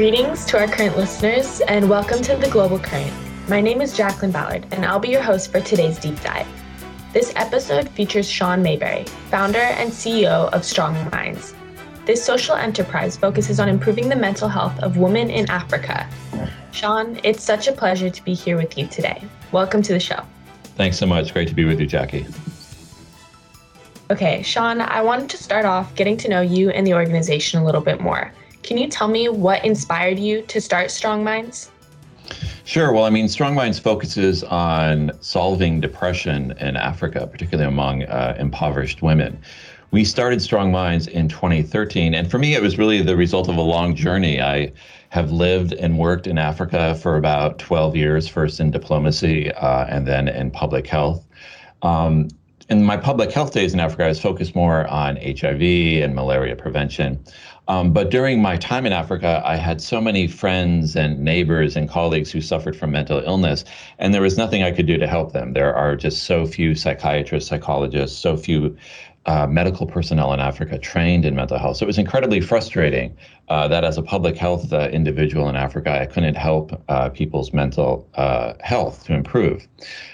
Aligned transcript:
Greetings 0.00 0.46
to 0.46 0.58
our 0.58 0.66
current 0.66 0.96
listeners, 0.96 1.60
and 1.60 1.86
welcome 1.86 2.22
to 2.22 2.34
the 2.34 2.48
Global 2.48 2.78
Current. 2.78 3.12
My 3.50 3.60
name 3.60 3.82
is 3.82 3.94
Jacqueline 3.94 4.32
Ballard, 4.32 4.66
and 4.70 4.86
I'll 4.86 4.98
be 4.98 5.10
your 5.10 5.20
host 5.20 5.52
for 5.52 5.60
today's 5.60 5.98
deep 5.98 6.18
dive. 6.22 6.46
This 7.12 7.34
episode 7.36 7.86
features 7.90 8.26
Sean 8.26 8.62
Mayberry, 8.62 9.04
founder 9.28 9.58
and 9.58 9.90
CEO 9.90 10.50
of 10.54 10.64
Strong 10.64 10.94
Minds. 11.10 11.54
This 12.06 12.24
social 12.24 12.54
enterprise 12.54 13.18
focuses 13.18 13.60
on 13.60 13.68
improving 13.68 14.08
the 14.08 14.16
mental 14.16 14.48
health 14.48 14.78
of 14.80 14.96
women 14.96 15.28
in 15.28 15.50
Africa. 15.50 16.08
Sean, 16.72 17.20
it's 17.22 17.44
such 17.44 17.68
a 17.68 17.72
pleasure 17.72 18.08
to 18.08 18.24
be 18.24 18.32
here 18.32 18.56
with 18.56 18.78
you 18.78 18.86
today. 18.86 19.22
Welcome 19.52 19.82
to 19.82 19.92
the 19.92 20.00
show. 20.00 20.22
Thanks 20.76 20.96
so 20.96 21.04
much. 21.04 21.34
Great 21.34 21.48
to 21.48 21.54
be 21.54 21.66
with 21.66 21.78
you, 21.78 21.86
Jackie. 21.86 22.24
Okay, 24.10 24.40
Sean, 24.40 24.80
I 24.80 25.02
wanted 25.02 25.28
to 25.28 25.36
start 25.36 25.66
off 25.66 25.94
getting 25.94 26.16
to 26.16 26.28
know 26.30 26.40
you 26.40 26.70
and 26.70 26.86
the 26.86 26.94
organization 26.94 27.60
a 27.60 27.64
little 27.66 27.82
bit 27.82 28.00
more. 28.00 28.32
Can 28.70 28.78
you 28.78 28.86
tell 28.86 29.08
me 29.08 29.28
what 29.28 29.64
inspired 29.64 30.16
you 30.16 30.42
to 30.42 30.60
start 30.60 30.92
Strong 30.92 31.24
Minds? 31.24 31.72
Sure. 32.62 32.92
Well, 32.92 33.02
I 33.02 33.10
mean, 33.10 33.26
Strong 33.26 33.56
Minds 33.56 33.80
focuses 33.80 34.44
on 34.44 35.10
solving 35.18 35.80
depression 35.80 36.52
in 36.60 36.76
Africa, 36.76 37.26
particularly 37.26 37.66
among 37.66 38.04
uh, 38.04 38.36
impoverished 38.38 39.02
women. 39.02 39.42
We 39.90 40.04
started 40.04 40.40
Strong 40.40 40.70
Minds 40.70 41.08
in 41.08 41.26
2013, 41.28 42.14
and 42.14 42.30
for 42.30 42.38
me, 42.38 42.54
it 42.54 42.62
was 42.62 42.78
really 42.78 43.02
the 43.02 43.16
result 43.16 43.48
of 43.48 43.56
a 43.56 43.60
long 43.60 43.96
journey. 43.96 44.40
I 44.40 44.70
have 45.08 45.32
lived 45.32 45.72
and 45.72 45.98
worked 45.98 46.28
in 46.28 46.38
Africa 46.38 46.94
for 46.94 47.16
about 47.16 47.58
12 47.58 47.96
years, 47.96 48.28
first 48.28 48.60
in 48.60 48.70
diplomacy 48.70 49.50
uh, 49.50 49.86
and 49.86 50.06
then 50.06 50.28
in 50.28 50.52
public 50.52 50.86
health. 50.86 51.26
Um, 51.82 52.28
in 52.70 52.84
my 52.84 52.96
public 52.96 53.32
health 53.32 53.52
days 53.52 53.74
in 53.74 53.80
Africa, 53.80 54.04
I 54.04 54.08
was 54.08 54.20
focused 54.20 54.54
more 54.54 54.86
on 54.86 55.16
HIV 55.16 55.60
and 55.60 56.14
malaria 56.14 56.54
prevention. 56.54 57.22
Um, 57.66 57.92
but 57.92 58.10
during 58.10 58.40
my 58.40 58.56
time 58.56 58.86
in 58.86 58.92
Africa, 58.92 59.42
I 59.44 59.56
had 59.56 59.80
so 59.80 60.00
many 60.00 60.26
friends 60.28 60.96
and 60.96 61.20
neighbors 61.20 61.76
and 61.76 61.88
colleagues 61.88 62.30
who 62.30 62.40
suffered 62.40 62.76
from 62.76 62.92
mental 62.92 63.20
illness, 63.20 63.64
and 63.98 64.14
there 64.14 64.22
was 64.22 64.36
nothing 64.36 64.62
I 64.62 64.70
could 64.70 64.86
do 64.86 64.98
to 64.98 65.06
help 65.06 65.32
them. 65.32 65.52
There 65.52 65.74
are 65.74 65.96
just 65.96 66.24
so 66.24 66.46
few 66.46 66.74
psychiatrists, 66.74 67.50
psychologists, 67.50 68.18
so 68.18 68.36
few 68.36 68.76
uh, 69.26 69.46
medical 69.46 69.86
personnel 69.86 70.32
in 70.32 70.40
Africa 70.40 70.78
trained 70.78 71.24
in 71.24 71.34
mental 71.34 71.58
health. 71.58 71.76
So 71.76 71.84
it 71.84 71.86
was 71.86 71.98
incredibly 71.98 72.40
frustrating 72.40 73.14
uh, 73.48 73.68
that 73.68 73.84
as 73.84 73.98
a 73.98 74.02
public 74.02 74.36
health 74.36 74.72
uh, 74.72 74.88
individual 74.90 75.48
in 75.48 75.56
Africa, 75.56 76.00
I 76.00 76.06
couldn't 76.06 76.36
help 76.36 76.82
uh, 76.88 77.10
people's 77.10 77.52
mental 77.52 78.08
uh, 78.14 78.54
health 78.60 79.04
to 79.04 79.14
improve. 79.14 79.66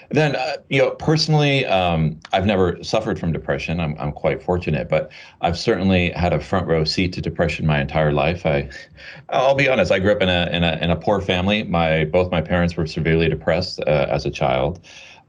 Then, 0.09 0.35
uh, 0.35 0.57
you 0.69 0.79
know, 0.79 0.91
personally, 0.91 1.65
um, 1.65 2.19
I've 2.33 2.45
never 2.45 2.83
suffered 2.83 3.19
from 3.19 3.31
depression. 3.31 3.79
I'm, 3.79 3.95
I'm 3.97 4.11
quite 4.11 4.43
fortunate, 4.43 4.89
but 4.89 5.11
I've 5.41 5.57
certainly 5.57 6.11
had 6.11 6.33
a 6.33 6.39
front 6.39 6.67
row 6.67 6.83
seat 6.83 7.13
to 7.13 7.21
depression 7.21 7.65
my 7.65 7.79
entire 7.79 8.11
life. 8.11 8.45
I, 8.45 8.69
I'll 9.29 9.55
be 9.55 9.69
honest. 9.69 9.91
I 9.91 9.99
grew 9.99 10.11
up 10.11 10.21
in 10.21 10.29
a 10.29 10.49
in 10.51 10.63
a 10.63 10.77
in 10.81 10.91
a 10.91 10.95
poor 10.95 11.21
family. 11.21 11.63
My 11.63 12.05
both 12.05 12.31
my 12.31 12.41
parents 12.41 12.75
were 12.75 12.87
severely 12.87 13.29
depressed 13.29 13.79
as 13.81 14.25
a 14.25 14.31
child. 14.31 14.79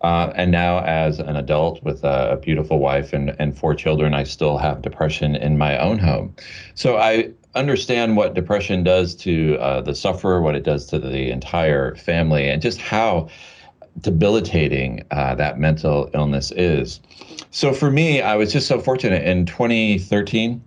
Uh, 0.02 0.32
and 0.36 0.52
now, 0.52 0.78
as 0.84 1.18
an 1.18 1.36
adult 1.36 1.82
with 1.82 2.04
a, 2.04 2.38
beautiful 2.40 2.78
wife 2.78 3.12
and, 3.12 3.34
and 3.38 3.58
four 3.58 3.74
children, 3.74 4.14
I 4.14 4.22
still 4.22 4.58
have 4.58 4.80
depression 4.80 5.34
in 5.34 5.58
my 5.58 5.76
own 5.78 5.98
home. 5.98 6.34
So 6.74 6.98
I 6.98 7.30
understand 7.54 8.16
what 8.16 8.34
depression 8.34 8.84
does 8.84 9.14
to 9.16 9.56
uh, 9.58 9.80
the 9.80 9.94
sufferer, 9.94 10.40
what 10.40 10.54
it 10.54 10.62
does 10.62 10.86
to 10.86 10.98
the 11.00 11.30
entire 11.30 11.96
family, 11.96 12.48
and 12.48 12.62
just 12.62 12.80
how 12.80 13.28
debilitating 14.00 15.02
uh, 15.10 15.34
that 15.34 15.58
mental 15.58 16.08
illness 16.14 16.52
is. 16.52 17.00
So 17.50 17.72
for 17.72 17.90
me, 17.90 18.22
I 18.22 18.36
was 18.36 18.52
just 18.52 18.68
so 18.68 18.78
fortunate 18.78 19.26
in 19.26 19.46
2013 19.46 20.62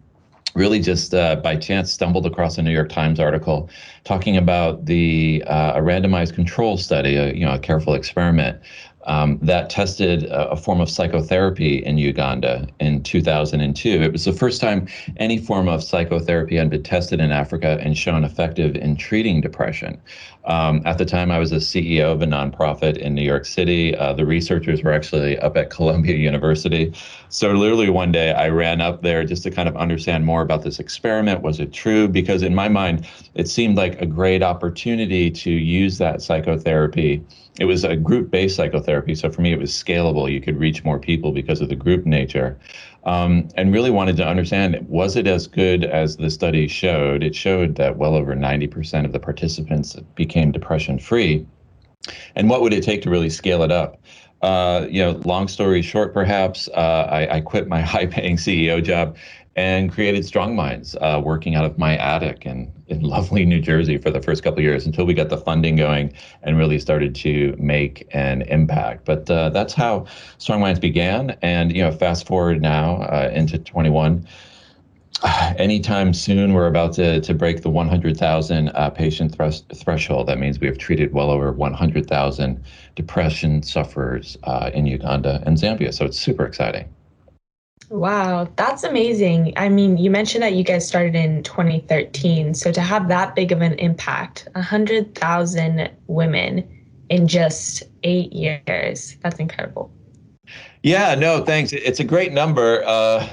really 0.54 0.80
just 0.80 1.14
uh, 1.14 1.38
by 1.38 1.56
chance 1.56 1.92
stumbled 1.92 2.26
across 2.26 2.58
a 2.58 2.62
New 2.62 2.72
York 2.72 2.90
Times 2.90 3.20
article 3.20 3.70
talking 4.04 4.38
about 4.38 4.86
the 4.86 5.44
uh, 5.48 5.74
a 5.76 5.82
randomized 5.82 6.34
control 6.34 6.78
study, 6.78 7.16
a, 7.16 7.34
you 7.34 7.46
know, 7.46 7.54
a 7.54 7.60
careful 7.60 7.94
experiment 7.94 8.60
um, 9.06 9.40
that 9.42 9.70
tested 9.70 10.26
a, 10.26 10.52
a, 10.52 10.56
form 10.56 10.80
of 10.80 10.90
psychotherapy 10.90 11.84
in 11.84 11.98
Uganda 11.98 12.68
in 12.80 13.02
2002. 13.02 13.90
It 13.90 14.12
was 14.12 14.26
the 14.26 14.34
first 14.34 14.62
time 14.62 14.88
any 15.18 15.38
form 15.38 15.68
of 15.68 15.84
psychotherapy 15.84 16.56
had 16.56 16.70
been 16.70 16.84
tested 16.84 17.20
in 17.20 17.32
Africa 17.32 17.80
and 17.82 17.98
shown 17.98 18.24
effective 18.24 18.76
in 18.76 18.96
treating 18.96 19.42
depression. 19.42 20.00
Um, 20.46 20.82
at 20.86 20.98
the 20.98 21.06
time, 21.06 21.32
I 21.32 21.38
was 21.38 21.52
a 21.52 21.58
CEO 21.58 22.12
of 22.12 22.22
a 22.22 22.26
nonprofit 22.26 22.98
in 22.98 23.14
New 23.14 23.22
York 23.22 23.46
City. 23.46 23.96
Uh, 23.96 24.14
the 24.14 24.26
researchers 24.26 24.84
were 24.84 24.92
actually 24.92 25.38
up 25.40 25.56
at 25.56 25.70
Columbia 25.70 26.16
University. 26.32 26.94
So, 27.30 27.52
literally, 27.52 27.90
one 27.90 28.12
day 28.12 28.34
I 28.34 28.50
ran 28.50 28.82
up 28.82 29.04
there 29.04 29.24
just 29.24 29.44
to 29.44 29.52
kind 29.52 29.70
of 29.70 29.78
understand 29.78 30.26
more 30.26 30.42
about 30.42 30.64
this 30.64 30.80
experiment. 30.80 31.42
Was 31.42 31.60
it 31.60 31.74
true? 31.74 32.08
Because, 32.08 32.42
in 32.42 32.56
my 32.56 32.70
mind, 32.70 33.08
it 33.36 33.48
seemed 33.50 33.78
like 33.78 34.02
a 34.02 34.06
great 34.06 34.42
opportunity 34.42 35.30
to 35.30 35.52
use 35.52 36.00
that 36.00 36.22
psychotherapy 36.22 37.24
it 37.60 37.66
was 37.66 37.84
a 37.84 37.96
group 37.96 38.32
based 38.32 38.56
psychotherapy. 38.56 38.91
So 39.16 39.30
for 39.30 39.42
me, 39.42 39.54
it 39.54 39.60
was 39.60 39.72
scalable. 39.72 40.32
You 40.32 40.42
could 40.42 40.60
reach 40.60 40.84
more 40.84 41.00
people 41.00 41.32
because 41.32 41.62
of 41.62 41.70
the 41.70 41.76
group 41.76 42.06
nature. 42.06 42.58
Um, 43.04 43.50
and 43.56 43.74
really 43.74 43.90
wanted 43.90 44.18
to 44.18 44.28
understand 44.28 44.78
was 44.88 45.16
it 45.16 45.26
as 45.26 45.48
good 45.48 45.84
as 45.84 46.18
the 46.18 46.30
study 46.30 46.68
showed? 46.68 47.24
It 47.24 47.36
showed 47.36 47.76
that 47.76 47.98
well 47.98 48.16
over 48.16 48.36
90% 48.36 49.06
of 49.06 49.12
the 49.12 49.20
participants 49.20 49.96
became 50.16 50.52
depression 50.52 51.00
free. 51.00 51.46
And 52.36 52.50
what 52.50 52.62
would 52.62 52.74
it 52.74 52.84
take 52.84 53.02
to 53.04 53.10
really 53.10 53.30
scale 53.30 53.64
it 53.64 53.72
up? 53.72 54.00
Uh, 54.42 54.88
you 54.90 55.02
know, 55.04 55.12
long 55.24 55.48
story 55.48 55.82
short, 55.82 56.14
perhaps 56.14 56.68
uh, 56.70 57.08
I, 57.12 57.36
I, 57.36 57.42
quit 57.42 57.68
my 57.68 57.82
high-paying 57.94 58.38
CEO 58.38 58.84
job 58.84 59.16
and 59.56 59.92
created 59.92 60.26
Strong 60.26 60.56
Minds, 60.56 60.96
uh, 61.02 61.22
working 61.24 61.56
out 61.56 61.66
of 61.66 61.78
my 61.78 61.98
attic 61.98 62.46
in, 62.46 62.72
in 62.88 63.02
lovely 63.16 63.46
New 63.46 63.60
Jersey 63.60 63.98
for 63.98 64.10
the 64.10 64.22
first 64.22 64.44
couple 64.44 64.62
years 64.62 64.86
until 64.86 65.06
we 65.06 65.14
got 65.14 65.30
the 65.30 65.38
funding 65.38 65.76
going 65.76 66.14
and 66.44 66.58
really 66.58 66.80
started 66.80 67.14
to 67.16 67.56
make 67.58 68.08
an 68.12 68.44
impact. 68.44 69.06
But 69.06 69.30
uh, 69.30 69.50
that's 69.50 69.74
how 69.74 70.06
Strong 70.38 70.62
Minds 70.62 70.80
began. 70.80 71.38
And 71.42 71.76
you 71.76 71.84
know, 71.84 71.92
fast 71.92 72.26
forward 72.28 72.62
now 72.62 73.02
uh, 73.04 73.30
into 73.34 73.58
21. 73.58 74.26
Anytime 75.58 76.14
soon, 76.14 76.54
we're 76.54 76.68
about 76.68 76.94
to, 76.94 77.20
to 77.20 77.34
break 77.34 77.62
the 77.62 77.70
100,000 77.70 78.70
uh, 78.70 78.90
patient 78.90 79.36
thres- 79.36 79.64
threshold. 79.76 80.28
That 80.28 80.40
means 80.40 80.60
we 80.60 80.68
have 80.68 80.78
treated 80.78 81.14
well 81.14 81.30
over 81.30 81.52
100,000 81.52 82.64
depression 82.96 83.64
sufferers 83.64 84.38
uh, 84.44 84.72
in 84.74 84.86
Uganda 84.86 85.44
and 85.46 85.58
Zambia. 85.58 85.94
So 85.94 86.06
it's 86.06 86.18
super 86.20 86.46
exciting. 86.46 86.88
Wow, 87.92 88.48
that's 88.56 88.86
amazing. 88.86 89.52
I 89.58 89.68
mean, 89.68 89.98
you 89.98 90.10
mentioned 90.10 90.44
that 90.44 90.54
you 90.54 90.64
guys 90.64 90.88
started 90.88 91.14
in 91.14 91.44
2013. 91.44 92.54
So 92.54 92.72
to 92.72 92.80
have 92.80 93.10
that 93.10 93.36
big 93.36 93.52
of 93.52 93.62
an 93.62 93.74
impact, 93.80 94.48
100,000 94.54 95.92
women 96.08 96.86
in 97.10 97.28
just 97.28 97.84
eight 98.04 98.32
years, 98.32 99.18
that's 99.22 99.40
incredible. 99.40 99.92
Yeah, 100.84 101.16
no, 101.16 101.44
thanks. 101.44 101.74
It's 101.74 102.00
a 102.00 102.06
great 102.06 102.32
number. 102.32 102.82
Uh, 102.86 103.28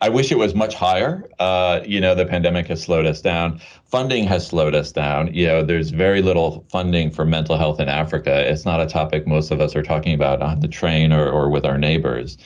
I 0.00 0.08
wish 0.08 0.32
it 0.32 0.38
was 0.38 0.54
much 0.54 0.74
higher. 0.74 1.28
Uh, 1.38 1.80
you 1.84 2.00
know, 2.00 2.14
the 2.14 2.24
pandemic 2.24 2.68
has 2.68 2.82
slowed 2.82 3.04
us 3.04 3.20
down. 3.20 3.60
Funding 3.84 4.24
has 4.24 4.46
slowed 4.46 4.74
us 4.74 4.90
down. 4.90 5.32
You 5.34 5.48
know, 5.48 5.62
there's 5.62 5.90
very 5.90 6.22
little 6.22 6.64
funding 6.70 7.10
for 7.10 7.26
mental 7.26 7.58
health 7.58 7.78
in 7.78 7.90
Africa. 7.90 8.50
It's 8.50 8.64
not 8.64 8.80
a 8.80 8.86
topic 8.86 9.26
most 9.26 9.50
of 9.50 9.60
us 9.60 9.76
are 9.76 9.82
talking 9.82 10.14
about 10.14 10.40
on 10.40 10.60
the 10.60 10.68
train 10.68 11.12
or, 11.12 11.30
or 11.30 11.50
with 11.50 11.66
our 11.66 11.76
neighbors. 11.76 12.38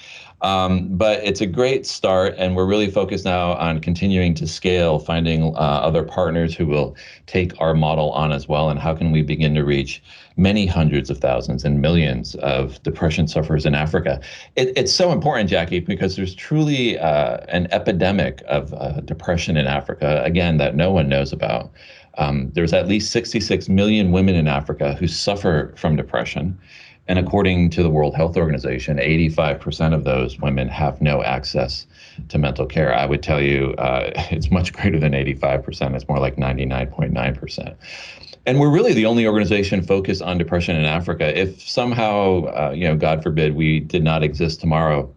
Um, 0.42 0.88
but 0.96 1.22
it's 1.22 1.40
a 1.40 1.46
great 1.46 1.86
start, 1.86 2.34
and 2.38 2.56
we're 2.56 2.66
really 2.66 2.90
focused 2.90 3.24
now 3.24 3.52
on 3.54 3.80
continuing 3.80 4.34
to 4.34 4.46
scale, 4.46 4.98
finding 4.98 5.54
uh, 5.54 5.58
other 5.58 6.02
partners 6.02 6.54
who 6.54 6.66
will 6.66 6.96
take 7.26 7.52
our 7.60 7.74
model 7.74 8.10
on 8.12 8.32
as 8.32 8.48
well, 8.48 8.70
and 8.70 8.80
how 8.80 8.94
can 8.94 9.12
we 9.12 9.22
begin 9.22 9.54
to 9.54 9.64
reach 9.64 10.02
many 10.36 10.64
hundreds 10.64 11.10
of 11.10 11.18
thousands 11.18 11.64
and 11.64 11.82
millions 11.82 12.34
of 12.36 12.82
depression 12.82 13.28
sufferers 13.28 13.66
in 13.66 13.74
Africa. 13.74 14.20
It, 14.56 14.72
it's 14.76 14.92
so 14.92 15.12
important, 15.12 15.50
Jackie, 15.50 15.80
because 15.80 16.16
there's 16.16 16.34
truly 16.34 16.98
uh, 16.98 17.38
an 17.48 17.69
epidemic 17.70 18.43
of 18.48 18.72
uh, 18.75 19.00
depression 19.00 19.58
in 19.58 19.66
Africa, 19.66 20.22
again, 20.25 20.56
that 20.56 20.75
no 20.75 20.90
one 20.90 21.08
knows 21.08 21.32
about. 21.32 21.70
Um, 22.19 22.50
there's 22.54 22.72
at 22.72 22.88
least 22.88 23.12
66 23.12 23.69
million 23.69 24.10
women 24.12 24.34
in 24.34 24.48
Africa 24.48 24.94
who 24.94 25.06
suffer 25.06 25.75
from 25.76 25.96
depression. 25.96 26.58
And 27.10 27.18
according 27.18 27.70
to 27.70 27.82
the 27.82 27.90
World 27.90 28.14
Health 28.14 28.36
Organization, 28.36 28.98
85% 28.98 29.94
of 29.94 30.04
those 30.04 30.38
women 30.38 30.68
have 30.68 31.02
no 31.02 31.24
access 31.24 31.84
to 32.28 32.38
mental 32.38 32.66
care. 32.66 32.94
I 32.94 33.04
would 33.04 33.20
tell 33.20 33.42
you 33.42 33.74
uh, 33.78 34.12
it's 34.30 34.52
much 34.52 34.72
greater 34.72 35.00
than 35.00 35.10
85%. 35.10 35.96
It's 35.96 36.06
more 36.08 36.20
like 36.20 36.36
99.9%. 36.36 37.74
And 38.46 38.60
we're 38.60 38.70
really 38.70 38.92
the 38.92 39.06
only 39.06 39.26
organization 39.26 39.82
focused 39.82 40.22
on 40.22 40.38
depression 40.38 40.76
in 40.76 40.84
Africa. 40.84 41.36
If 41.36 41.60
somehow, 41.68 42.44
uh, 42.44 42.74
you 42.76 42.84
know, 42.84 42.94
God 42.94 43.24
forbid, 43.24 43.56
we 43.56 43.80
did 43.80 44.04
not 44.04 44.22
exist 44.22 44.60
tomorrow, 44.60 45.12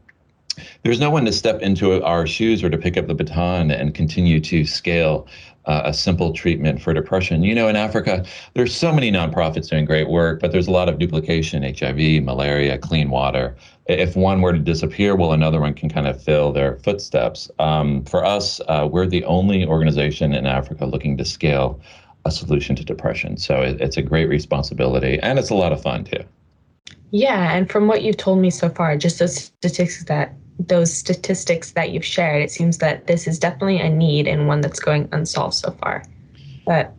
there's 0.84 1.00
no 1.00 1.10
one 1.10 1.26
to 1.26 1.32
step 1.32 1.62
into 1.62 2.04
our 2.04 2.28
shoes 2.28 2.64
or 2.64 2.70
to 2.70 2.78
pick 2.78 2.98
up 2.98 3.08
the 3.08 3.16
baton 3.16 3.72
and 3.72 3.94
continue 3.94 4.40
to 4.40 4.66
scale 4.66 5.28
uh, 5.66 5.84
a 5.86 5.94
simple 5.94 6.34
treatment 6.34 6.82
for 6.82 6.94
depression. 6.94 7.44
You 7.44 7.56
know, 7.56 7.68
in 7.68 7.76
Africa, 7.76 8.26
there's 8.54 8.76
so 8.76 8.92
many 8.92 9.12
nonprofits 9.12 9.70
doing 9.70 9.86
great 9.86 10.10
work, 10.10 10.40
but 10.40 10.52
there's 10.52 10.68
a 10.68 10.72
lot 10.72 10.90
of 10.90 11.00
duplication 11.00 11.64
HIV, 11.64 12.24
malaria, 12.24 12.78
clean 12.78 13.10
water. 13.10 13.56
If 13.86 14.16
one 14.16 14.42
were 14.42 14.54
to 14.54 14.60
disappear, 14.60 15.16
well, 15.16 15.34
another 15.34 15.62
one 15.62 15.74
can 15.74 15.90
kind 15.90 16.08
of 16.08 16.22
fill 16.22 16.52
their 16.52 16.78
footsteps. 16.78 17.50
Um, 17.60 18.04
for 18.06 18.26
us, 18.26 18.60
uh, 18.68 18.88
we're 18.92 19.08
the 19.08 19.24
only 19.26 19.66
organization 19.66 20.34
in 20.34 20.46
Africa 20.46 20.86
looking 20.86 21.18
to 21.18 21.26
scale 21.26 21.80
a 22.26 22.32
solution 22.32 22.76
to 22.78 22.86
depression. 22.86 23.38
So 23.38 23.62
it, 23.62 23.82
it's 23.82 23.98
a 23.98 24.02
great 24.02 24.30
responsibility, 24.30 25.20
and 25.20 25.38
it's 25.38 25.50
a 25.50 25.56
lot 25.56 25.74
of 25.74 25.82
fun 25.82 26.06
too. 26.06 26.24
Yeah, 27.12 27.56
and 27.56 27.70
from 27.70 27.88
what 27.88 28.02
you've 28.02 28.18
told 28.18 28.40
me 28.40 28.50
so 28.50 28.70
far, 28.70 28.98
just 28.98 29.20
those 29.20 29.36
statistics 29.36 30.04
that 30.06 30.34
those 30.60 30.94
statistics 30.94 31.72
that 31.72 31.92
you've 31.92 32.06
shared, 32.06 32.42
it 32.42 32.52
seems 32.52 32.78
that 32.80 33.08
this 33.08 33.28
is 33.28 33.40
definitely 33.40 33.80
a 33.80 33.90
need 33.90 34.28
and 34.28 34.48
one 34.48 34.62
that's 34.62 34.80
going 34.80 35.10
unsolved 35.12 35.56
so 35.56 35.72
far. 35.72 36.04
But 36.66 36.94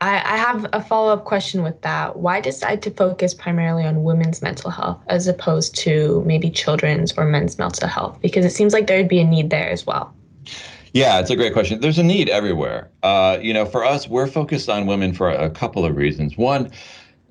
I, 0.00 0.16
I 0.16 0.36
have 0.36 0.66
a 0.72 0.82
follow 0.82 1.12
up 1.12 1.24
question 1.24 1.62
with 1.62 1.80
that. 1.82 2.16
Why 2.16 2.40
decide 2.40 2.82
to 2.82 2.90
focus 2.90 3.34
primarily 3.34 3.84
on 3.84 4.02
women's 4.02 4.42
mental 4.42 4.70
health 4.70 5.00
as 5.06 5.28
opposed 5.28 5.76
to 5.76 6.22
maybe 6.26 6.50
children's 6.50 7.12
or 7.16 7.24
men's 7.24 7.56
mental 7.58 7.86
health? 7.86 8.18
Because 8.20 8.44
it 8.44 8.50
seems 8.50 8.72
like 8.72 8.88
there 8.88 8.98
would 8.98 9.08
be 9.08 9.20
a 9.20 9.24
need 9.24 9.50
there 9.50 9.70
as 9.70 9.86
well. 9.86 10.12
Yeah, 10.92 11.20
it's 11.20 11.30
a 11.30 11.36
great 11.36 11.52
question. 11.52 11.80
There's 11.80 11.98
a 11.98 12.02
need 12.02 12.28
everywhere. 12.28 12.90
Uh, 13.02 13.38
you 13.40 13.54
know, 13.54 13.64
for 13.64 13.84
us, 13.84 14.08
we're 14.08 14.26
focused 14.26 14.68
on 14.68 14.86
women 14.86 15.14
for 15.14 15.30
a 15.30 15.48
couple 15.48 15.86
of 15.86 15.96
reasons. 15.96 16.36
One, 16.36 16.70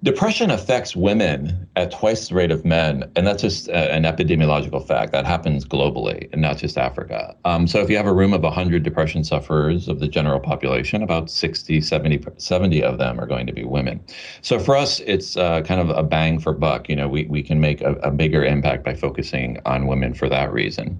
Depression 0.03 0.49
affects 0.49 0.95
women 0.95 1.67
at 1.75 1.91
twice 1.91 2.27
the 2.27 2.33
rate 2.33 2.49
of 2.49 2.65
men, 2.65 3.11
and 3.15 3.27
that's 3.27 3.43
just 3.43 3.69
uh, 3.69 3.73
an 3.73 4.01
epidemiological 4.01 4.85
fact 4.87 5.11
that 5.11 5.27
happens 5.27 5.63
globally 5.63 6.27
and 6.33 6.41
not 6.41 6.57
just 6.57 6.75
Africa. 6.75 7.35
Um, 7.45 7.67
so 7.67 7.81
if 7.81 7.89
you 7.89 7.97
have 7.97 8.07
a 8.07 8.13
room 8.13 8.33
of 8.33 8.41
100 8.41 8.81
depression 8.81 9.23
sufferers 9.23 9.87
of 9.87 9.99
the 9.99 10.07
general 10.07 10.39
population, 10.39 11.03
about 11.03 11.29
60, 11.29 11.81
70, 11.81 12.25
70 12.37 12.83
of 12.83 12.97
them 12.97 13.19
are 13.19 13.27
going 13.27 13.45
to 13.45 13.53
be 13.53 13.63
women. 13.63 14.03
So 14.41 14.57
for 14.57 14.75
us, 14.75 15.01
it's 15.01 15.37
uh, 15.37 15.61
kind 15.61 15.79
of 15.79 15.95
a 15.95 16.01
bang 16.01 16.39
for 16.39 16.51
buck. 16.51 16.89
You 16.89 16.95
know, 16.95 17.07
we, 17.07 17.25
we 17.25 17.43
can 17.43 17.61
make 17.61 17.81
a, 17.81 17.93
a 17.97 18.09
bigger 18.09 18.43
impact 18.43 18.83
by 18.83 18.95
focusing 18.95 19.59
on 19.67 19.85
women 19.85 20.15
for 20.15 20.27
that 20.29 20.51
reason. 20.51 20.99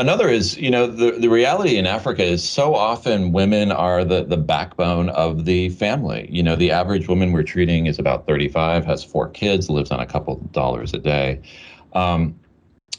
Another 0.00 0.30
is, 0.30 0.56
you 0.56 0.70
know, 0.70 0.86
the, 0.86 1.10
the 1.10 1.28
reality 1.28 1.76
in 1.76 1.84
Africa 1.86 2.24
is 2.24 2.42
so 2.42 2.74
often 2.74 3.32
women 3.32 3.70
are 3.70 4.02
the, 4.02 4.24
the 4.24 4.38
backbone 4.38 5.10
of 5.10 5.44
the 5.44 5.68
family. 5.68 6.26
You 6.32 6.42
know, 6.42 6.56
the 6.56 6.70
average 6.70 7.06
woman 7.06 7.32
we're 7.32 7.42
treating 7.42 7.84
is 7.84 7.98
about 7.98 8.26
35, 8.26 8.86
has 8.86 9.04
four 9.04 9.28
kids, 9.28 9.68
lives 9.68 9.90
on 9.90 10.00
a 10.00 10.06
couple 10.06 10.36
dollars 10.52 10.94
a 10.94 10.98
day. 10.98 11.42
Um, 11.92 12.34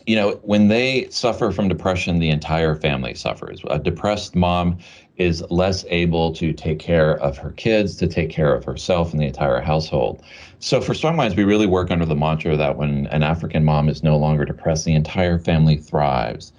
you 0.05 0.15
know, 0.15 0.39
when 0.43 0.67
they 0.67 1.07
suffer 1.09 1.49
from 1.51 1.67
depression, 1.67 2.19
the 2.19 2.29
entire 2.29 2.75
family 2.75 3.15
suffers. 3.15 3.63
A 3.71 3.79
depressed 3.79 4.35
mom 4.35 4.77
is 5.17 5.43
less 5.49 5.83
able 5.89 6.31
to 6.33 6.53
take 6.53 6.77
care 6.77 7.17
of 7.17 7.35
her 7.35 7.51
kids, 7.53 7.95
to 7.95 8.07
take 8.07 8.29
care 8.29 8.53
of 8.53 8.63
herself 8.63 9.11
and 9.11 9.19
the 9.19 9.25
entire 9.25 9.59
household. 9.59 10.23
So 10.59 10.79
for 10.79 10.93
Strong 10.93 11.15
Minds, 11.15 11.35
we 11.35 11.45
really 11.45 11.65
work 11.65 11.89
under 11.89 12.05
the 12.05 12.15
mantra 12.15 12.55
that 12.57 12.77
when 12.77 13.07
an 13.07 13.23
African 13.23 13.65
mom 13.65 13.89
is 13.89 14.03
no 14.03 14.17
longer 14.17 14.45
depressed, 14.45 14.85
the 14.85 14.93
entire 14.93 15.39
family 15.39 15.77
thrives. 15.77 16.53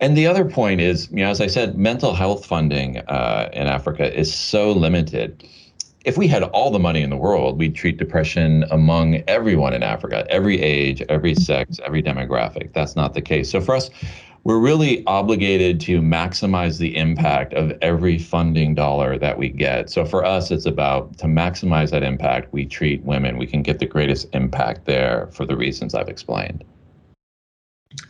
And 0.00 0.16
the 0.16 0.26
other 0.26 0.44
point 0.44 0.80
is, 0.80 1.08
you 1.10 1.18
know, 1.18 1.30
as 1.30 1.40
I 1.40 1.46
said, 1.46 1.78
mental 1.78 2.14
health 2.14 2.44
funding 2.44 2.98
uh, 2.98 3.48
in 3.52 3.66
Africa 3.66 4.12
is 4.12 4.34
so 4.34 4.72
limited. 4.72 5.48
If 6.04 6.18
we 6.18 6.28
had 6.28 6.42
all 6.42 6.70
the 6.70 6.78
money 6.78 7.00
in 7.00 7.10
the 7.10 7.16
world, 7.16 7.58
we'd 7.58 7.74
treat 7.74 7.96
depression 7.96 8.64
among 8.70 9.22
everyone 9.28 9.72
in 9.72 9.82
Africa, 9.82 10.26
every 10.28 10.60
age, 10.60 11.02
every 11.08 11.34
sex, 11.34 11.80
every 11.84 12.02
demographic. 12.02 12.72
That's 12.74 12.96
not 12.96 13.14
the 13.14 13.22
case. 13.22 13.50
So 13.50 13.60
for 13.60 13.74
us, 13.74 13.88
we're 14.42 14.58
really 14.58 15.02
obligated 15.06 15.80
to 15.80 16.02
maximize 16.02 16.78
the 16.78 16.94
impact 16.96 17.54
of 17.54 17.72
every 17.80 18.18
funding 18.18 18.74
dollar 18.74 19.16
that 19.18 19.38
we 19.38 19.48
get. 19.48 19.88
So 19.88 20.04
for 20.04 20.22
us, 20.22 20.50
it's 20.50 20.66
about 20.66 21.16
to 21.18 21.26
maximize 21.26 21.90
that 21.92 22.02
impact, 22.02 22.52
we 22.52 22.66
treat 22.66 23.02
women. 23.04 23.38
We 23.38 23.46
can 23.46 23.62
get 23.62 23.78
the 23.78 23.86
greatest 23.86 24.26
impact 24.34 24.84
there 24.84 25.30
for 25.32 25.46
the 25.46 25.56
reasons 25.56 25.94
I've 25.94 26.10
explained. 26.10 26.62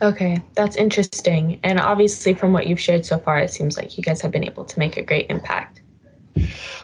Okay, 0.01 0.41
that's 0.55 0.75
interesting. 0.75 1.59
And 1.63 1.79
obviously, 1.79 2.33
from 2.33 2.53
what 2.53 2.67
you've 2.67 2.79
shared 2.79 3.05
so 3.05 3.17
far, 3.17 3.39
it 3.39 3.51
seems 3.51 3.77
like 3.77 3.97
you 3.97 4.03
guys 4.03 4.21
have 4.21 4.31
been 4.31 4.43
able 4.43 4.65
to 4.65 4.79
make 4.79 4.97
a 4.97 5.01
great 5.01 5.29
impact. 5.29 5.81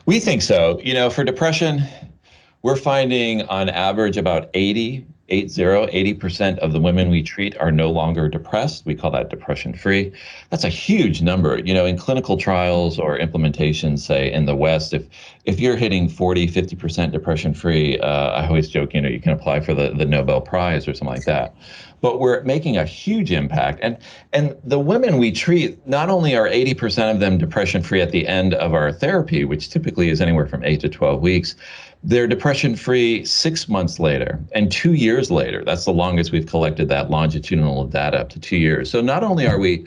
We 0.06 0.20
think 0.20 0.42
so. 0.42 0.80
You 0.84 0.94
know, 0.94 1.10
for 1.10 1.24
depression, 1.24 1.84
we're 2.62 2.78
finding 2.78 3.42
on 3.44 3.70
average 3.70 4.18
about 4.18 4.50
80 4.54 5.06
80, 5.32 5.66
80% 6.14 6.58
of 6.60 6.74
the 6.74 6.80
women 6.80 7.10
we 7.10 7.24
treat 7.24 7.58
are 7.58 7.72
no 7.72 7.90
longer 7.90 8.28
depressed. 8.28 8.86
We 8.86 8.96
call 8.96 9.12
that 9.12 9.30
depression 9.30 9.74
free. 9.74 10.12
That's 10.50 10.64
a 10.64 10.70
huge 10.70 11.22
number. 11.22 11.60
You 11.60 11.74
know, 11.74 11.86
in 11.86 11.98
clinical 11.98 12.38
trials 12.38 13.00
or 13.00 13.18
implementations, 13.18 14.00
say 14.00 14.32
in 14.32 14.46
the 14.46 14.56
West, 14.56 14.94
if 14.94 15.08
if 15.46 15.60
you're 15.60 15.78
hitting 15.78 16.08
40, 16.08 16.48
50% 16.48 17.12
depression 17.12 17.54
free, 17.54 17.98
uh, 18.00 18.30
I 18.32 18.48
always 18.48 18.70
joke, 18.70 18.94
you 18.94 19.02
know, 19.02 19.10
you 19.10 19.20
can 19.20 19.32
apply 19.32 19.62
for 19.62 19.74
the, 19.74 19.92
the 19.98 20.06
Nobel 20.06 20.40
Prize 20.40 20.88
or 20.88 20.94
something 20.94 21.16
like 21.16 21.26
that. 21.26 21.56
But 22.02 22.20
we're 22.20 22.42
making 22.44 22.78
a 22.78 22.86
huge 22.86 23.32
impact. 23.32 23.80
And 23.82 23.98
and 24.34 24.56
the 24.64 24.80
women 24.80 25.18
we 25.18 25.32
treat, 25.32 25.86
not 25.88 26.10
only 26.10 26.36
are 26.36 26.50
80% 26.50 27.12
of 27.12 27.20
them 27.20 27.38
depression 27.38 27.84
free 27.84 28.02
at 28.02 28.12
the 28.12 28.28
end 28.28 28.56
of 28.56 28.74
our 28.74 28.92
therapy, 28.92 29.46
which 29.46 29.70
typically 29.70 30.10
is 30.10 30.20
anywhere 30.20 30.48
from 30.48 30.64
eight 30.64 30.80
to 30.82 30.90
12 30.90 31.22
weeks, 31.22 31.56
they're 32.04 32.28
depression 32.28 32.76
free 32.76 33.24
six 33.24 33.70
months 33.70 34.00
later 34.00 34.40
and 34.54 34.72
two 34.72 34.94
years 34.94 35.30
later. 35.30 35.64
That's 35.64 35.86
the 35.86 35.94
longest 35.94 36.32
we've 36.32 36.48
collected 36.48 36.90
that 36.90 37.12
longitudinal 37.12 37.86
data 37.86 38.20
up 38.20 38.30
to 38.30 38.40
two 38.40 38.58
years. 38.58 38.90
So 38.90 39.02
not 39.02 39.24
only 39.24 39.48
are 39.48 39.60
we 39.60 39.86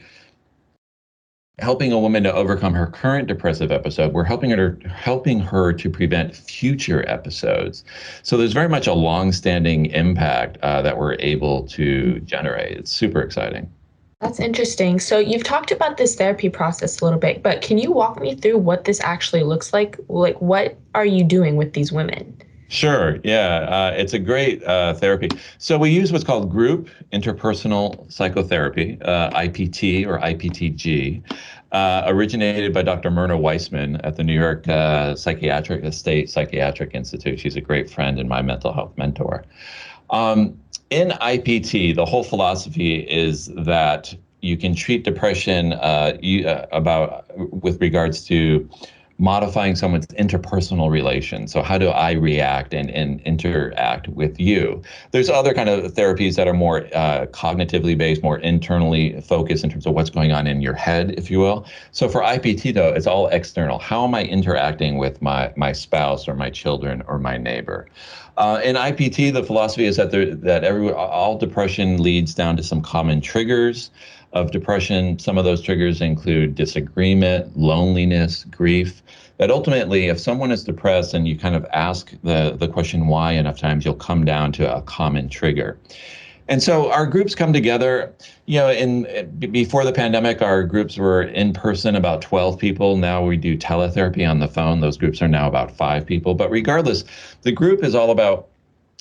helping 1.58 1.92
a 1.92 1.98
woman 1.98 2.24
to 2.24 2.32
overcome 2.32 2.74
her 2.74 2.86
current 2.88 3.28
depressive 3.28 3.70
episode, 3.70 4.12
we're 4.12 4.24
helping 4.24 4.50
her 4.50 4.78
helping 4.88 5.38
her 5.38 5.72
to 5.72 5.88
prevent 5.88 6.34
future 6.34 7.08
episodes. 7.08 7.84
So 8.22 8.36
there's 8.36 8.52
very 8.52 8.68
much 8.68 8.86
a 8.86 8.94
long-standing 8.94 9.86
impact 9.86 10.58
uh, 10.62 10.82
that 10.82 10.98
we're 10.98 11.14
able 11.20 11.66
to 11.68 12.20
generate. 12.20 12.78
It's 12.78 12.90
super 12.90 13.20
exciting. 13.20 13.72
That's 14.20 14.40
interesting. 14.40 14.98
So 15.00 15.18
you've 15.18 15.44
talked 15.44 15.70
about 15.70 15.98
this 15.98 16.14
therapy 16.14 16.48
process 16.48 17.00
a 17.00 17.04
little 17.04 17.20
bit, 17.20 17.42
but 17.42 17.60
can 17.60 17.78
you 17.78 17.92
walk 17.92 18.20
me 18.20 18.34
through 18.34 18.58
what 18.58 18.84
this 18.84 19.00
actually 19.00 19.42
looks 19.42 19.72
like? 19.72 19.98
Like, 20.08 20.40
what 20.40 20.78
are 20.94 21.04
you 21.04 21.24
doing 21.24 21.56
with 21.56 21.74
these 21.74 21.92
women? 21.92 22.40
Sure. 22.68 23.18
Yeah, 23.24 23.58
uh, 23.68 23.94
it's 23.96 24.14
a 24.14 24.18
great 24.18 24.62
uh, 24.64 24.94
therapy. 24.94 25.28
So 25.58 25.78
we 25.78 25.90
use 25.90 26.12
what's 26.12 26.24
called 26.24 26.50
group 26.50 26.88
interpersonal 27.12 28.10
psychotherapy, 28.10 28.98
uh, 29.02 29.30
IPT 29.30 30.06
or 30.06 30.18
IPTG, 30.18 31.22
uh, 31.72 32.02
originated 32.06 32.72
by 32.72 32.82
Dr. 32.82 33.10
Myrna 33.10 33.36
Weissman 33.36 33.96
at 33.96 34.16
the 34.16 34.24
New 34.24 34.38
York 34.38 34.66
uh, 34.68 35.14
Psychiatric 35.14 35.92
State 35.92 36.30
Psychiatric 36.30 36.94
Institute. 36.94 37.38
She's 37.38 37.56
a 37.56 37.60
great 37.60 37.90
friend 37.90 38.18
and 38.18 38.28
my 38.28 38.42
mental 38.42 38.72
health 38.72 38.96
mentor. 38.96 39.44
Um, 40.10 40.58
in 40.90 41.08
IPT, 41.10 41.94
the 41.94 42.04
whole 42.04 42.24
philosophy 42.24 43.00
is 43.00 43.46
that 43.56 44.14
you 44.40 44.56
can 44.56 44.74
treat 44.74 45.04
depression 45.04 45.72
uh, 45.74 46.16
you, 46.20 46.48
about 46.70 47.24
with 47.36 47.80
regards 47.80 48.24
to 48.26 48.68
modifying 49.18 49.76
someone's 49.76 50.06
interpersonal 50.08 50.90
relation. 50.90 51.46
So 51.46 51.62
how 51.62 51.78
do 51.78 51.88
I 51.88 52.12
react 52.12 52.74
and, 52.74 52.90
and 52.90 53.20
interact 53.20 54.08
with 54.08 54.40
you? 54.40 54.82
There's 55.12 55.30
other 55.30 55.54
kind 55.54 55.68
of 55.68 55.94
therapies 55.94 56.34
that 56.36 56.48
are 56.48 56.54
more 56.54 56.86
uh, 56.94 57.26
cognitively 57.26 57.96
based, 57.96 58.22
more 58.22 58.38
internally 58.38 59.20
focused 59.20 59.62
in 59.62 59.70
terms 59.70 59.86
of 59.86 59.94
what's 59.94 60.10
going 60.10 60.32
on 60.32 60.46
in 60.46 60.60
your 60.60 60.74
head, 60.74 61.14
if 61.16 61.30
you 61.30 61.38
will. 61.38 61.66
So 61.92 62.08
for 62.08 62.22
IPT 62.22 62.74
though, 62.74 62.92
it's 62.92 63.06
all 63.06 63.28
external. 63.28 63.78
How 63.78 64.04
am 64.04 64.14
I 64.14 64.24
interacting 64.24 64.98
with 64.98 65.22
my 65.22 65.52
my 65.56 65.72
spouse 65.72 66.26
or 66.26 66.34
my 66.34 66.50
children 66.50 67.02
or 67.06 67.18
my 67.18 67.36
neighbor? 67.36 67.88
Uh, 68.36 68.60
in 68.64 68.74
IPT, 68.74 69.32
the 69.32 69.44
philosophy 69.44 69.84
is 69.84 69.96
that 69.96 70.10
there, 70.10 70.34
that 70.34 70.64
every 70.64 70.90
all 70.90 71.38
depression 71.38 72.02
leads 72.02 72.34
down 72.34 72.56
to 72.56 72.64
some 72.64 72.82
common 72.82 73.20
triggers 73.20 73.90
of 74.34 74.50
depression. 74.50 75.18
Some 75.18 75.38
of 75.38 75.44
those 75.44 75.62
triggers 75.62 76.00
include 76.00 76.54
disagreement, 76.54 77.56
loneliness, 77.56 78.44
grief. 78.44 79.02
That 79.38 79.50
ultimately, 79.50 80.06
if 80.06 80.20
someone 80.20 80.52
is 80.52 80.62
depressed 80.62 81.14
and 81.14 81.26
you 81.26 81.36
kind 81.36 81.56
of 81.56 81.66
ask 81.72 82.12
the 82.22 82.56
the 82.58 82.68
question 82.68 83.06
why 83.06 83.32
enough 83.32 83.58
times, 83.58 83.84
you'll 83.84 83.94
come 83.94 84.24
down 84.24 84.52
to 84.52 84.76
a 84.76 84.82
common 84.82 85.28
trigger. 85.28 85.78
And 86.46 86.62
so 86.62 86.90
our 86.90 87.06
groups 87.06 87.34
come 87.34 87.52
together. 87.52 88.14
You 88.46 88.58
know, 88.60 88.70
in 88.70 89.30
before 89.38 89.84
the 89.84 89.92
pandemic, 89.92 90.42
our 90.42 90.62
groups 90.62 90.98
were 90.98 91.22
in 91.22 91.52
person, 91.52 91.96
about 91.96 92.20
12 92.20 92.58
people. 92.58 92.96
Now 92.96 93.24
we 93.24 93.36
do 93.36 93.56
teletherapy 93.56 94.28
on 94.28 94.40
the 94.40 94.48
phone. 94.48 94.80
Those 94.80 94.98
groups 94.98 95.22
are 95.22 95.28
now 95.28 95.48
about 95.48 95.74
five 95.74 96.04
people. 96.04 96.34
But 96.34 96.50
regardless, 96.50 97.04
the 97.42 97.52
group 97.52 97.82
is 97.82 97.94
all 97.94 98.10
about 98.10 98.48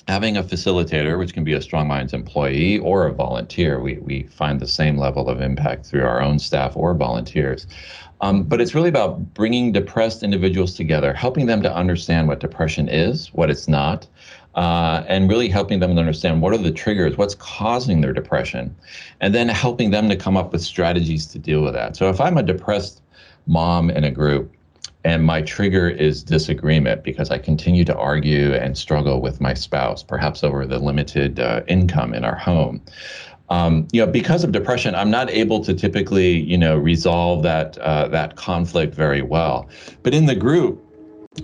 having 0.08 0.36
a 0.36 0.42
facilitator, 0.42 1.18
which 1.18 1.32
can 1.32 1.44
be 1.44 1.54
a 1.54 1.62
Strong 1.62 1.88
Minds 1.88 2.12
employee 2.12 2.78
or 2.78 3.06
a 3.06 3.12
volunteer. 3.12 3.80
We 3.80 3.98
we 3.98 4.24
find 4.24 4.60
the 4.60 4.66
same 4.66 4.98
level 4.98 5.28
of 5.28 5.40
impact 5.40 5.86
through 5.86 6.04
our 6.04 6.20
own 6.20 6.38
staff 6.38 6.76
or 6.76 6.94
volunteers. 6.94 7.66
Um, 8.20 8.44
but 8.44 8.60
it's 8.60 8.74
really 8.74 8.88
about 8.88 9.34
bringing 9.34 9.72
depressed 9.72 10.22
individuals 10.22 10.74
together, 10.74 11.12
helping 11.12 11.46
them 11.46 11.62
to 11.62 11.74
understand 11.74 12.28
what 12.28 12.40
depression 12.40 12.88
is, 12.88 13.28
what 13.34 13.50
it's 13.50 13.68
not, 13.68 14.06
uh, 14.54 15.02
and 15.08 15.28
really 15.28 15.48
helping 15.48 15.80
them 15.80 15.94
to 15.94 16.00
understand 16.00 16.40
what 16.40 16.54
are 16.54 16.58
the 16.58 16.70
triggers, 16.70 17.18
what's 17.18 17.34
causing 17.34 18.00
their 18.00 18.12
depression, 18.12 18.74
and 19.20 19.34
then 19.34 19.48
helping 19.48 19.90
them 19.90 20.08
to 20.08 20.16
come 20.16 20.36
up 20.36 20.52
with 20.52 20.62
strategies 20.62 21.26
to 21.26 21.38
deal 21.38 21.62
with 21.62 21.74
that. 21.74 21.96
So 21.96 22.08
if 22.08 22.20
I'm 22.20 22.38
a 22.38 22.42
depressed 22.42 23.02
mom 23.46 23.90
in 23.90 24.04
a 24.04 24.10
group 24.10 24.52
and 25.04 25.24
my 25.24 25.42
trigger 25.42 25.88
is 25.88 26.22
disagreement 26.22 27.04
because 27.04 27.30
I 27.30 27.38
continue 27.38 27.84
to 27.84 27.96
argue 27.96 28.54
and 28.54 28.76
struggle 28.76 29.20
with 29.20 29.40
my 29.40 29.54
spouse, 29.54 30.02
perhaps 30.02 30.42
over 30.42 30.66
the 30.66 30.78
limited 30.78 31.38
uh, 31.38 31.62
income 31.68 32.14
in 32.14 32.24
our 32.24 32.36
home. 32.36 32.80
Um, 33.50 33.86
you 33.92 34.04
know, 34.04 34.10
because 34.10 34.42
of 34.42 34.52
depression, 34.52 34.94
I'm 34.94 35.10
not 35.10 35.30
able 35.30 35.62
to 35.64 35.74
typically, 35.74 36.40
you 36.40 36.56
know, 36.56 36.78
resolve 36.78 37.42
that 37.42 37.76
uh, 37.78 38.08
that 38.08 38.36
conflict 38.36 38.94
very 38.94 39.20
well. 39.20 39.68
But 40.02 40.14
in 40.14 40.24
the 40.24 40.34
group, 40.34 40.82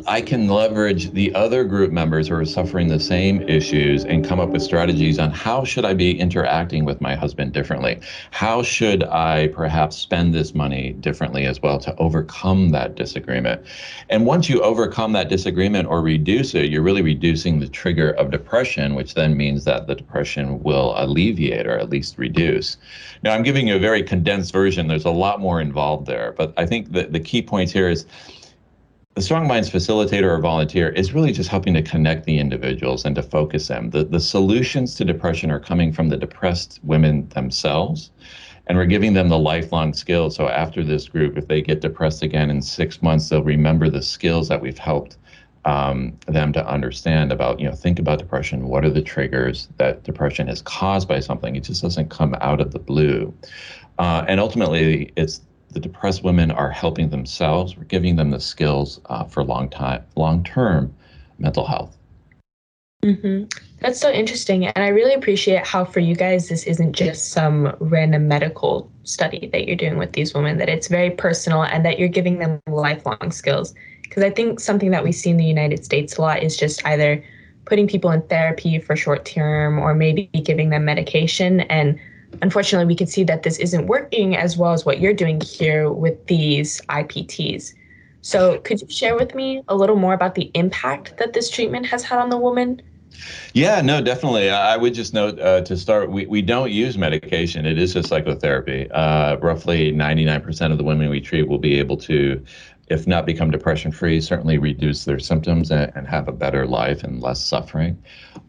I 0.07 0.21
can 0.21 0.47
leverage 0.47 1.11
the 1.11 1.35
other 1.35 1.65
group 1.65 1.91
members 1.91 2.29
who 2.29 2.37
are 2.37 2.45
suffering 2.45 2.87
the 2.87 3.01
same 3.01 3.43
issues 3.49 4.05
and 4.05 4.25
come 4.25 4.39
up 4.39 4.51
with 4.51 4.63
strategies 4.63 5.19
on 5.19 5.33
how 5.33 5.65
should 5.65 5.85
I 5.85 5.95
be 5.95 6.17
interacting 6.17 6.85
with 6.85 7.01
my 7.01 7.17
husband 7.17 7.53
differently? 7.53 7.99
How 8.31 8.63
should 8.63 9.03
I 9.03 9.49
perhaps 9.49 9.97
spend 9.97 10.33
this 10.33 10.55
money 10.55 10.93
differently 10.93 11.45
as 11.45 11.61
well 11.61 11.77
to 11.81 11.97
overcome 11.97 12.69
that 12.69 12.95
disagreement? 12.95 13.63
And 14.11 14.27
once 14.27 14.49
you 14.49 14.63
overcome 14.63 15.13
that 15.15 15.29
disagreement 15.29 15.89
or 15.89 16.03
reduce 16.03 16.55
it, 16.55 16.71
you're 16.71 16.83
really 16.83 17.03
reducing 17.03 17.59
the 17.59 17.69
trigger 17.69 18.13
of 18.13 18.31
depression, 18.31 18.95
which 18.95 19.15
then 19.15 19.37
means 19.37 19.65
that 19.65 19.89
the 19.89 19.97
depression 19.97 20.63
will 20.63 20.95
alleviate 20.99 21.67
or 21.67 21.77
at 21.77 21.91
least 21.91 22.17
reduce. 22.17 22.77
Now, 23.25 23.35
I'm 23.35 23.43
giving 23.43 23.67
you 23.67 23.75
a 23.75 23.81
very 23.81 24.05
condensed 24.05 24.53
version. 24.53 24.87
There's 24.87 25.05
a 25.05 25.11
lot 25.11 25.41
more 25.41 25.61
involved 25.61 26.07
there, 26.07 26.33
but 26.39 26.55
I 26.57 26.65
think 26.65 26.93
that 26.93 27.13
the 27.13 27.21
key 27.21 27.43
points 27.43 27.73
here 27.73 27.91
is 27.91 28.07
the 29.17 29.23
Strong 29.23 29.49
Minds 29.49 29.69
facilitator 29.69 30.31
or 30.31 30.39
volunteer 30.39 30.91
is 30.91 31.13
really 31.13 31.33
just 31.33 31.51
helping 31.51 31.75
to 31.75 31.83
connect 31.83 32.27
the 32.27 32.39
individuals 32.39 33.05
and 33.05 33.17
to 33.17 33.23
focus 33.23 33.67
them. 33.67 33.91
The, 33.91 34.05
the 34.05 34.21
solutions 34.21 34.95
to 34.97 35.05
depression 35.05 35.51
are 35.51 35.59
coming 35.59 35.93
from 35.93 36.09
the 36.09 36.17
depressed 36.17 36.79
women 36.85 37.29
themselves, 37.31 38.13
and 38.69 38.79
we're 38.79 38.87
giving 38.87 39.15
them 39.15 39.29
the 39.29 39.39
lifelong 39.39 39.95
skills. 39.95 40.37
So 40.37 40.49
after 40.49 40.85
this 40.85 41.09
group, 41.09 41.37
if 41.37 41.49
they 41.49 41.61
get 41.61 41.81
depressed 41.81 42.23
again 42.23 42.51
in 42.51 42.63
six 42.63 43.03
months, 43.03 43.29
they'll 43.29 43.43
remember 43.43 43.91
the 43.91 44.03
skills 44.03 44.49
that 44.49 44.61
we've 44.61 44.79
helped 44.79 45.17
um, 45.65 46.17
them 46.29 46.53
to 46.53 46.65
understand 46.65 47.33
about, 47.33 47.59
you 47.59 47.69
know, 47.69 47.75
think 47.75 47.99
about 47.99 48.21
depression. 48.21 48.69
What 48.69 48.85
are 48.85 48.91
the 48.91 49.03
triggers 49.03 49.69
that 49.77 50.05
depression 50.05 50.49
is 50.49 50.63
caused 50.63 51.09
by 51.09 51.19
something? 51.19 51.57
It 51.57 51.65
just 51.65 51.83
doesn't 51.83 52.11
come 52.11 52.37
out 52.41 52.61
of 52.61 52.71
the 52.71 52.79
blue. 52.79 53.35
Uh, 53.99 54.25
and 54.29 54.39
ultimately, 54.39 55.13
it's 55.17 55.41
the 55.73 55.81
depressed 55.81 56.25
women 56.25 56.51
are 56.51 56.71
helping 56.71 57.11
themselves. 57.11 57.77
We're 57.77 57.85
giving 57.85 58.17
them 58.17 58.31
the 58.31 58.41
skills 58.41 59.01
uh, 59.07 59.25
for 59.25 59.45
long 59.45 59.69
time, 59.69 60.05
long 60.17 60.43
term 60.43 60.95
mental 61.39 61.67
health. 61.67 61.97
Mm-hmm. 63.05 63.45
That's 63.81 63.99
so 63.99 64.11
interesting. 64.11 64.67
And 64.67 64.85
I 64.85 64.89
really 64.89 65.15
appreciate 65.15 65.67
how, 65.67 65.87
for 65.87 66.01
you 66.01 66.15
guys, 66.15 66.49
this 66.49 66.65
isn't 66.65 66.93
just 66.93 67.31
some 67.31 67.75
random 67.81 68.29
medical 68.29 68.93
study 69.05 69.49
that 69.53 69.67
you're 69.67 69.77
doing 69.77 69.97
with 69.97 70.13
these 70.13 70.35
women, 70.35 70.59
that 70.59 70.69
it's 70.69 70.89
very 70.89 71.11
personal 71.11 71.63
and 71.63 71.85
that 71.87 71.99
you're 71.99 72.09
giving 72.09 72.39
them 72.39 72.61
lifelong 72.69 73.31
skills. 73.31 73.75
Because 74.03 74.23
I 74.23 74.31
think 74.31 74.61
something 74.61 74.91
that 74.91 75.03
we 75.03 75.13
see 75.13 75.31
in 75.31 75.39
the 75.39 75.45
United 75.45 75.85
States 75.85 76.17
a 76.17 76.21
lot 76.21 76.43
is 76.43 76.57
just 76.57 76.85
either 76.85 77.25
putting 77.65 77.89
people 77.89 78.11
in 78.11 78.21
therapy 78.23 78.79
for 78.81 78.97
short 78.97 79.25
term 79.25 79.79
or 79.79 79.95
maybe 79.95 80.27
giving 80.45 80.69
them 80.69 80.85
medication. 80.85 81.61
And 81.63 81.99
unfortunately, 82.43 82.87
we 82.87 82.97
can 82.97 83.07
see 83.07 83.25
that 83.25 83.43
this 83.43 83.59
isn't 83.59 83.87
working 83.87 84.37
as 84.37 84.57
well 84.57 84.73
as 84.73 84.85
what 84.85 85.01
you're 85.01 85.15
doing 85.15 85.41
here 85.41 85.91
with 85.91 86.27
these 86.27 86.81
IPTs. 86.83 87.75
So, 88.23 88.59
could 88.61 88.81
you 88.83 88.89
share 88.91 89.17
with 89.17 89.35
me 89.35 89.63
a 89.69 89.75
little 89.75 89.97
more 89.97 90.13
about 90.13 90.35
the 90.35 90.51
impact 90.55 91.17
that 91.19 91.33
this 91.33 91.49
treatment 91.49 91.87
has 91.87 92.03
had 92.03 92.19
on 92.19 92.29
the 92.29 92.37
woman? 92.37 92.83
Yeah, 93.53 93.81
no, 93.81 94.01
definitely. 94.01 94.51
I 94.51 94.77
would 94.77 94.95
just 94.95 95.15
note 95.15 95.39
uh, 95.41 95.63
to 95.63 95.77
start, 95.77 96.11
we, 96.11 96.27
we 96.27 96.43
don't 96.43 96.71
use 96.71 96.97
medication. 96.97 97.67
It 97.67 97.79
is 97.79 97.95
just 97.95 98.09
psychotherapy. 98.09 98.91
Uh, 98.91 99.37
roughly 99.39 99.93
99% 99.93 100.73
of 100.73 100.79
the 100.79 100.85
women 100.85 101.11
we 101.11 101.21
treat 101.21 101.49
will 101.49 101.59
be 101.59 101.79
able 101.79 101.97
to 101.99 102.43
if 102.91 103.07
not 103.07 103.25
become 103.25 103.53
depression 103.53 103.93
free, 103.93 104.21
certainly 104.21 104.59
reduce 104.59 105.05
their 105.05 105.21
symptoms 105.21 105.71
and, 105.71 105.93
and, 105.95 106.09
have 106.09 106.27
a 106.27 106.33
better 106.33 106.67
life 106.67 107.05
and 107.05 107.23
less 107.23 107.43
suffering. 107.43 107.97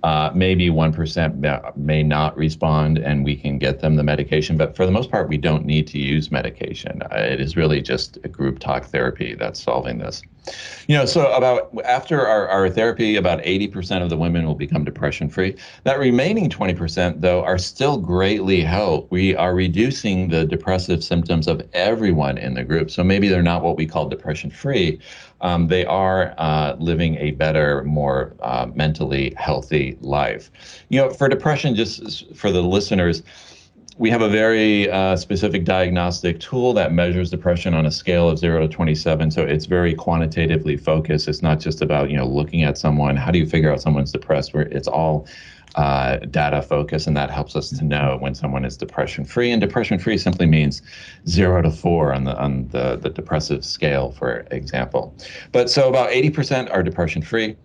Uh, 0.02 0.32
maybe 0.34 0.70
1% 0.70 1.78
may 1.78 2.02
not 2.02 2.36
respond 2.36 2.98
and 2.98 3.24
we 3.24 3.36
can 3.36 3.60
get 3.60 3.80
them 3.80 3.96
the 3.96 4.04
medication, 4.04 4.58
but 4.58 4.76
for 4.76 4.88
the 4.88 4.92
most 4.92 5.12
part, 5.12 5.30
we 5.30 5.38
don't 5.38 5.64
need 5.64 5.86
to 5.86 6.00
use 6.00 6.32
medication. 6.32 7.04
Uh, 7.04 7.18
it 7.18 7.40
is 7.40 7.56
really 7.56 7.82
just 7.82 8.18
a 8.24 8.28
group 8.28 8.58
talk 8.58 8.86
therapy 8.86 9.36
that's 9.36 9.62
solving 9.62 10.00
this. 10.00 10.24
You 10.88 10.98
know, 10.98 11.06
so 11.06 11.32
about 11.32 11.72
after 11.86 12.26
our, 12.26 12.48
our 12.48 12.70
therapy, 12.70 13.16
about 13.16 13.42
80% 13.44 14.02
of 14.02 14.10
the 14.10 14.18
women 14.18 14.46
will 14.46 14.56
become 14.56 14.84
depression 14.84 15.30
free. 15.30 15.56
That 15.84 16.00
remaining 16.00 16.50
20%, 16.50 17.22
though, 17.22 17.44
are 17.44 17.58
still 17.58 17.98
greatly 17.98 18.62
helped. 18.62 19.12
We 19.12 19.36
are 19.36 19.54
reducing 19.54 20.30
the 20.30 20.46
depressive 20.46 21.04
symptoms 21.04 21.48
of 21.48 21.62
everyone 21.74 22.38
in 22.38 22.56
the 22.56 22.64
group. 22.64 22.90
So 22.90 23.04
maybe 23.04 23.28
they're 23.28 23.44
not 23.44 23.64
what 23.64 23.78
we 23.78 23.86
call 23.86 24.10
depression 24.10 24.50
free. 24.50 25.00
Um, 25.42 25.68
they 25.68 25.86
are 25.86 26.34
uh, 26.38 26.76
living 26.80 27.16
a 27.18 27.32
better, 27.32 27.84
more 27.84 28.36
uh, 28.42 28.68
mentally 28.74 29.34
healthy 29.38 29.98
life. 30.02 30.52
You 30.90 31.02
know, 31.02 31.10
for 31.12 31.30
depression, 31.30 31.76
just 31.76 32.36
for 32.36 32.52
the 32.52 32.62
listeners, 32.62 33.24
we 34.02 34.10
have 34.10 34.24
a 34.24 34.30
very 34.30 34.90
uh, 34.90 35.16
specific 35.16 35.64
diagnostic 35.64 36.40
tool 36.40 36.74
that 36.74 36.92
measures 36.92 37.30
depression 37.30 37.76
on 37.76 37.86
a 37.86 37.92
scale 37.92 38.28
of 38.28 38.40
0 38.40 38.62
to 38.62 38.68
27 38.68 39.30
so 39.30 39.44
it's 39.44 39.68
very 39.68 39.94
quantitatively 39.94 40.76
focused. 40.76 41.28
It's 41.28 41.44
not 41.44 41.60
just 41.60 41.84
about 41.84 42.10
you 42.10 42.18
know 42.18 42.26
looking 42.26 42.64
at 42.64 42.80
someone 42.80 43.16
how 43.16 43.30
do 43.30 43.38
you 43.38 43.46
figure 43.46 43.72
out 43.72 43.80
someone's 43.80 44.12
depressed? 44.12 44.56
Where 44.56 44.64
it's 44.64 44.88
all 44.88 45.28
uh, 45.76 46.18
data 46.32 46.64
focus 46.64 47.06
and 47.06 47.16
that 47.16 47.30
helps 47.30 47.56
us 47.56 47.70
to 47.70 47.86
know 47.86 48.18
when 48.20 48.34
someone 48.34 48.66
is 48.66 48.76
depression 48.76 49.24
free 49.24 49.52
and 49.52 49.62
depression 49.62 50.00
free 50.00 50.18
simply 50.18 50.48
means 50.48 50.82
0 51.28 51.62
to 51.62 51.70
4 51.70 52.12
on 52.12 52.24
the 52.24 52.36
on 52.40 52.68
the, 52.70 52.96
the 52.96 53.10
depressive 53.10 53.64
scale 53.64 54.10
for 54.10 54.48
example. 54.50 55.16
But 55.52 55.70
so 55.70 55.88
about 55.88 56.10
80% 56.10 56.74
are 56.74 56.82
depression 56.82 57.22
free 57.22 57.56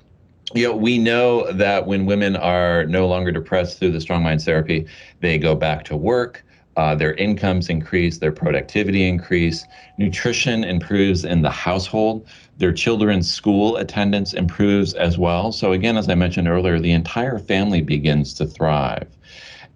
you 0.54 0.68
know, 0.68 0.76
we 0.76 0.98
know 0.98 1.50
that 1.52 1.86
when 1.86 2.06
women 2.06 2.36
are 2.36 2.86
no 2.86 3.06
longer 3.06 3.32
depressed 3.32 3.78
through 3.78 3.92
the 3.92 4.00
Strong 4.00 4.22
Minds 4.22 4.44
therapy, 4.44 4.86
they 5.20 5.38
go 5.38 5.54
back 5.54 5.84
to 5.84 5.96
work. 5.96 6.44
Uh, 6.76 6.94
their 6.94 7.14
incomes 7.14 7.70
increase, 7.70 8.18
their 8.18 8.32
productivity 8.32 9.08
increase, 9.08 9.64
nutrition 9.96 10.62
improves 10.62 11.24
in 11.24 11.40
the 11.40 11.50
household, 11.50 12.28
their 12.58 12.72
children's 12.72 13.32
school 13.32 13.76
attendance 13.76 14.34
improves 14.34 14.92
as 14.92 15.16
well. 15.16 15.52
So 15.52 15.72
again, 15.72 15.96
as 15.96 16.06
I 16.08 16.14
mentioned 16.14 16.48
earlier, 16.48 16.78
the 16.78 16.92
entire 16.92 17.38
family 17.38 17.80
begins 17.80 18.34
to 18.34 18.46
thrive. 18.46 19.08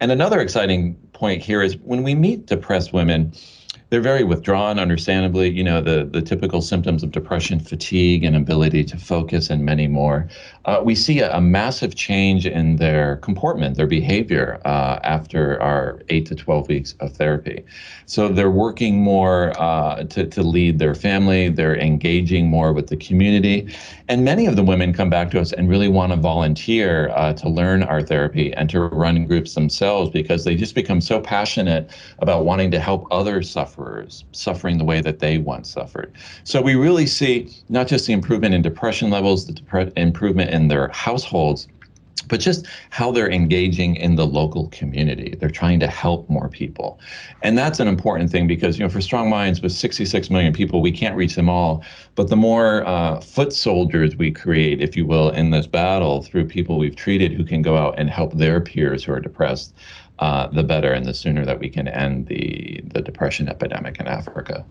And 0.01 0.13
another 0.13 0.41
exciting 0.41 0.95
point 1.15 1.43
here 1.43 1.63
is 1.63 1.79
when 1.79 2.03
we 2.03 2.15
meet 2.15 2.45
depressed 2.45 2.93
women, 2.93 3.33
they're 3.91 4.01
very 4.01 4.23
withdrawn, 4.23 4.79
understandably. 4.79 5.51
You 5.51 5.65
know, 5.65 5.81
the, 5.81 6.05
the 6.05 6.23
typical 6.23 6.63
symptoms 6.63 7.03
of 7.03 7.11
depression, 7.11 7.59
fatigue, 7.59 8.25
and 8.25 8.37
ability 8.37 8.85
to 8.85 8.97
focus, 8.97 9.51
and 9.51 9.65
many 9.65 9.89
more. 9.89 10.29
Uh, 10.67 10.81
we 10.85 10.95
see 10.95 11.21
a, 11.21 11.35
a, 11.35 11.41
massive 11.41 11.95
change 11.95 12.47
in 12.47 12.77
their 12.77 13.17
comportment, 13.17 13.77
their 13.77 13.87
behavior 13.87 14.61
uh, 14.67 14.99
after 15.03 15.61
our 15.63 16.01
eight 16.11 16.27
to 16.27 16.35
12 16.35 16.69
weeks 16.69 16.95
of 17.01 17.13
therapy. 17.15 17.65
So 18.05 18.29
they're 18.29 18.51
working 18.51 19.01
more 19.01 19.53
uh, 19.59 20.05
to, 20.05 20.27
to 20.27 20.43
lead 20.43 20.79
their 20.79 20.95
family, 20.95 21.49
they're 21.49 21.79
engaging 21.79 22.49
more 22.49 22.73
with 22.73 22.89
the 22.89 22.97
community. 22.97 23.73
And 24.09 24.25
many 24.25 24.47
of 24.47 24.57
the 24.57 24.65
women 24.65 24.93
come 24.93 25.09
back 25.09 25.31
to 25.31 25.41
us 25.41 25.53
and 25.53 25.69
really 25.69 25.89
want 25.89 26.13
to 26.13 26.17
volunteer 26.17 27.09
uh, 27.11 27.33
to 27.35 27.49
learn 27.49 27.83
our 27.85 28.03
therapy 28.03 28.53
and 28.55 28.69
to 28.71 28.81
run 28.81 29.25
groups 29.27 29.55
themselves 29.55 30.11
because 30.11 30.45
they 30.45 30.57
just 30.57 30.75
become 30.75 31.01
so 31.01 31.21
passionate 31.21 31.91
about 32.19 32.45
wanting 32.45 32.71
to 32.73 32.81
help 32.81 33.07
other 33.11 33.43
sufferers 33.43 34.25
suffering 34.33 34.77
the 34.77 34.85
way 34.85 35.01
that 35.01 35.21
they 35.21 35.39
once 35.39 35.71
suffered. 35.71 36.13
So 36.45 36.61
we 36.61 36.75
really 36.75 37.07
see 37.07 37.49
not 37.69 37.87
just 37.87 38.07
the 38.07 38.13
improvement 38.13 38.55
in 38.55 38.63
depression 38.63 39.11
levels, 39.11 39.47
the 39.47 39.53
dep- 39.53 39.97
improvement 39.97 40.50
in 40.51 40.69
their 40.69 40.89
households 40.89 41.69
but 42.29 42.41
just 42.41 42.67
how 42.91 43.11
they're 43.11 43.31
engaging 43.31 43.97
in 43.97 44.15
the 44.15 44.27
local 44.27 44.69
community. 44.69 45.35
They're 45.39 45.51
trying 45.51 45.81
to 45.81 45.87
help 45.87 46.29
more 46.31 46.49
people. 46.49 46.99
And 47.43 47.59
that's 47.59 47.81
an 47.81 47.89
important 47.89 48.31
thing 48.31 48.47
because, 48.47 48.79
you 48.79 48.85
know, 48.85 48.91
for 48.91 49.01
Strong 49.01 49.31
Minds, 49.31 49.61
with 49.61 49.73
66 49.73 50.31
million 50.31 50.53
people, 50.53 50.81
we 50.81 50.93
can't 50.93 51.17
reach 51.17 51.35
them 51.35 51.49
all. 51.49 51.85
But 52.15 52.29
the 52.29 52.37
more 52.37 52.87
uh, 52.87 53.21
foot 53.21 53.53
soldiers 53.53 54.17
we 54.17 54.31
create, 54.31 54.81
if 54.81 54.97
you 54.97 55.07
will, 55.07 55.31
in 55.31 55.51
this 55.51 55.67
battle 55.67 56.23
through 56.23 56.47
people 56.47 56.79
we've 56.79 56.97
treated 56.97 57.33
who 57.33 57.45
can 57.45 57.63
go 57.63 57.77
out 57.77 57.99
and 57.99 58.09
help 58.09 58.35
their 58.35 58.61
peers 58.61 59.05
who 59.05 59.13
are 59.13 59.21
depressed, 59.21 59.75
uh, 60.21 60.47
the 60.49 60.63
better 60.63 60.93
and 60.93 61.07
the 61.07 61.15
sooner 61.15 61.45
that 61.45 61.59
we 61.59 61.69
can 61.69 61.89
end 61.89 62.27
the, 62.27 62.81
the 62.93 63.01
depression 63.03 63.49
epidemic 63.49 63.99
in 63.99 64.07
Africa. 64.07 64.65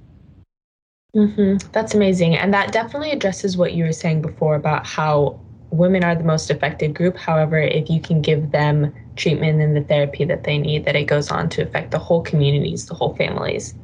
Mm-hmm. 1.15 1.71
That's 1.71 1.95
amazing. 1.95 2.37
And 2.37 2.53
that 2.53 2.71
definitely 2.71 3.11
addresses 3.11 3.57
what 3.57 3.73
you 3.73 3.83
were 3.83 3.91
saying 3.91 4.21
before 4.21 4.55
about 4.55 4.85
how 4.85 5.39
women 5.71 6.03
are 6.03 6.15
the 6.15 6.23
most 6.23 6.49
affected 6.49 6.93
group. 6.93 7.17
However, 7.17 7.59
if 7.59 7.89
you 7.89 8.01
can 8.01 8.21
give 8.21 8.51
them 8.51 8.93
treatment 9.15 9.61
and 9.61 9.75
the 9.75 9.81
therapy 9.81 10.25
that 10.25 10.43
they 10.43 10.57
need, 10.57 10.85
that 10.85 10.95
it 10.95 11.05
goes 11.05 11.29
on 11.29 11.49
to 11.49 11.61
affect 11.61 11.91
the 11.91 11.99
whole 11.99 12.21
communities, 12.21 12.85
the 12.87 12.95
whole 12.95 13.15
families. 13.15 13.75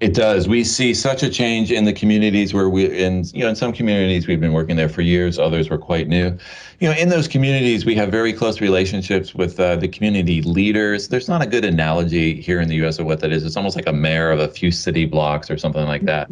It 0.00 0.12
does. 0.12 0.48
We 0.48 0.64
see 0.64 0.92
such 0.92 1.22
a 1.22 1.30
change 1.30 1.70
in 1.70 1.84
the 1.84 1.92
communities 1.92 2.52
where 2.52 2.68
we, 2.68 2.84
in 2.84 3.24
you 3.32 3.40
know, 3.40 3.48
in 3.48 3.56
some 3.56 3.72
communities 3.72 4.26
we've 4.26 4.40
been 4.40 4.52
working 4.52 4.76
there 4.76 4.88
for 4.88 5.02
years. 5.02 5.38
Others 5.38 5.70
were 5.70 5.78
quite 5.78 6.08
new. 6.08 6.36
You 6.80 6.88
know, 6.88 6.94
in 6.94 7.08
those 7.08 7.28
communities 7.28 7.86
we 7.86 7.94
have 7.94 8.10
very 8.10 8.32
close 8.32 8.60
relationships 8.60 9.34
with 9.34 9.58
uh, 9.58 9.76
the 9.76 9.88
community 9.88 10.42
leaders. 10.42 11.08
There's 11.08 11.28
not 11.28 11.42
a 11.42 11.46
good 11.46 11.64
analogy 11.64 12.40
here 12.40 12.60
in 12.60 12.68
the 12.68 12.74
U.S. 12.76 12.98
of 12.98 13.06
what 13.06 13.20
that 13.20 13.32
is. 13.32 13.44
It's 13.44 13.56
almost 13.56 13.76
like 13.76 13.86
a 13.86 13.92
mayor 13.92 14.30
of 14.30 14.40
a 14.40 14.48
few 14.48 14.70
city 14.72 15.06
blocks 15.06 15.50
or 15.50 15.56
something 15.56 15.86
like 15.86 16.02
that. 16.02 16.28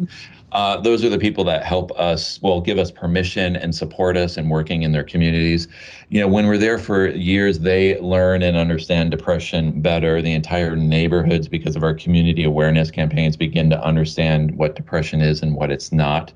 Uh, 0.53 0.79
those 0.79 1.03
are 1.03 1.09
the 1.09 1.17
people 1.17 1.43
that 1.43 1.63
help 1.63 1.91
us, 1.99 2.39
well, 2.43 2.61
give 2.61 2.77
us 2.77 2.91
permission 2.91 3.55
and 3.55 3.73
support 3.73 4.15
us 4.15 4.37
in 4.37 4.49
working 4.49 4.83
in 4.83 4.91
their 4.91 5.03
communities. 5.03 5.67
You 6.09 6.21
know, 6.21 6.27
when 6.27 6.45
we're 6.45 6.59
there 6.59 6.77
for 6.77 7.07
years, 7.07 7.59
they 7.59 7.99
learn 7.99 8.43
and 8.43 8.55
understand 8.55 9.09
depression 9.09 9.81
better. 9.81 10.21
The 10.21 10.33
entire 10.33 10.75
neighborhoods, 10.75 11.47
because 11.47 11.75
of 11.75 11.83
our 11.83 11.95
community 11.95 12.43
awareness 12.43 12.91
campaigns, 12.91 13.35
begin 13.35 13.71
to 13.71 13.83
understand 13.83 14.55
what 14.55 14.75
depression 14.75 15.21
is 15.21 15.41
and 15.41 15.55
what 15.55 15.71
it's 15.71 15.91
not. 15.91 16.31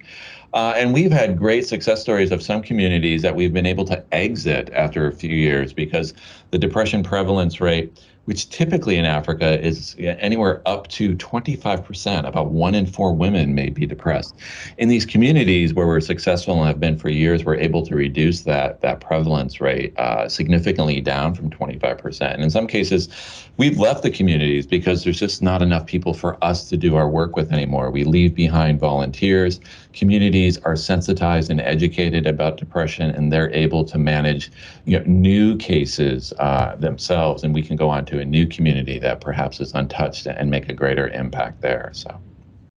Uh, 0.54 0.74
and 0.76 0.94
we've 0.94 1.12
had 1.12 1.38
great 1.38 1.68
success 1.68 2.02
stories 2.02 2.32
of 2.32 2.42
some 2.42 2.64
communities 2.64 3.22
that 3.22 3.36
we've 3.36 3.54
been 3.54 3.68
able 3.68 3.86
to 3.86 4.04
exit 4.12 4.72
after 4.74 5.06
a 5.06 5.12
few 5.12 5.36
years 5.36 5.74
because 5.74 6.16
the 6.50 6.58
depression 6.58 7.04
prevalence 7.04 7.62
rate 7.62 8.00
which 8.28 8.50
typically 8.50 8.98
in 8.98 9.06
Africa 9.06 9.58
is 9.66 9.96
anywhere 10.00 10.62
up 10.66 10.90
to 10.90 11.16
25%. 11.16 12.28
About 12.28 12.52
one 12.52 12.76
in 12.76 12.86
four 12.86 13.14
women 13.14 13.56
may 13.56 13.70
be 13.70 13.86
depressed. 13.86 14.36
In 14.78 14.90
these 14.90 15.06
communities 15.06 15.74
where 15.74 15.88
we're 15.88 16.02
successful 16.02 16.58
and 16.58 16.68
have 16.68 16.78
been 16.78 16.98
for 16.98 17.08
years, 17.08 17.46
we're 17.46 17.56
able 17.56 17.86
to 17.86 17.96
reduce 17.96 18.42
that 18.42 18.82
that 18.82 19.00
prevalence 19.00 19.62
rate 19.62 19.98
uh, 19.98 20.28
significantly 20.28 21.00
down 21.00 21.36
from 21.36 21.50
25%. 21.50 22.34
And 22.34 22.44
in 22.44 22.50
some 22.50 22.68
cases, 22.68 23.08
we've 23.56 23.80
left 23.80 24.04
the 24.04 24.12
communities 24.12 24.68
because 24.68 25.06
there's 25.06 25.20
just 25.20 25.42
not 25.42 25.62
enough 25.62 25.86
people 25.86 26.14
for 26.14 26.38
us 26.44 26.68
to 26.68 26.76
do 26.76 26.98
our 26.98 27.08
work 27.08 27.38
with 27.38 27.54
anymore. 27.54 27.92
We 27.92 28.04
leave 28.04 28.36
behind 28.36 28.78
volunteers. 28.82 29.62
Communities 29.98 30.60
are 30.60 30.76
sensitized 30.76 31.50
and 31.50 31.60
educated 31.60 32.28
about 32.28 32.58
depression, 32.58 33.10
and 33.10 33.34
they're 33.34 33.52
able 33.52 33.84
to 33.86 33.98
manage 33.98 34.52
you 34.86 35.00
know, 35.00 35.06
new 35.08 35.58
cases 35.58 36.34
uh, 36.38 36.76
themselves. 36.76 37.44
And 37.44 37.52
we 37.52 37.64
can 37.64 37.76
go 37.76 37.90
on 37.90 38.06
to 38.06 38.20
a 38.20 38.26
new 38.26 38.46
community 38.46 39.00
that 39.00 39.22
perhaps 39.22 39.60
is 39.60 39.74
untouched 39.74 40.28
and 40.28 40.52
make 40.52 40.70
a 40.70 40.74
greater 40.74 41.08
impact 41.08 41.62
there. 41.62 41.90
So. 41.94 42.16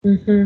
Mm-hmm. 0.06 0.44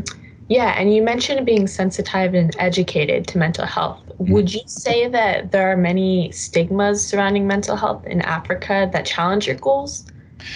Yeah, 0.49 0.75
and 0.79 0.95
you 0.95 1.03
mentioned 1.03 1.45
being 1.45 1.67
sensitized 1.67 2.35
and 2.35 2.57
educated 2.59 3.27
to 3.29 3.39
mental 3.39 3.67
health. 3.67 4.01
Mm-hmm. 4.07 4.33
Would 4.33 4.55
you 4.55 4.63
say 4.67 5.09
that 5.09 5.53
there 5.53 5.71
are 5.71 5.77
many 5.77 6.33
stigmas 6.33 7.07
surrounding 7.07 7.47
mental 7.47 7.77
health 7.77 8.07
in 8.07 8.23
Africa 8.23 8.89
that 8.95 9.05
challenge 9.05 9.47
your 9.47 9.57
goals? 9.57 10.07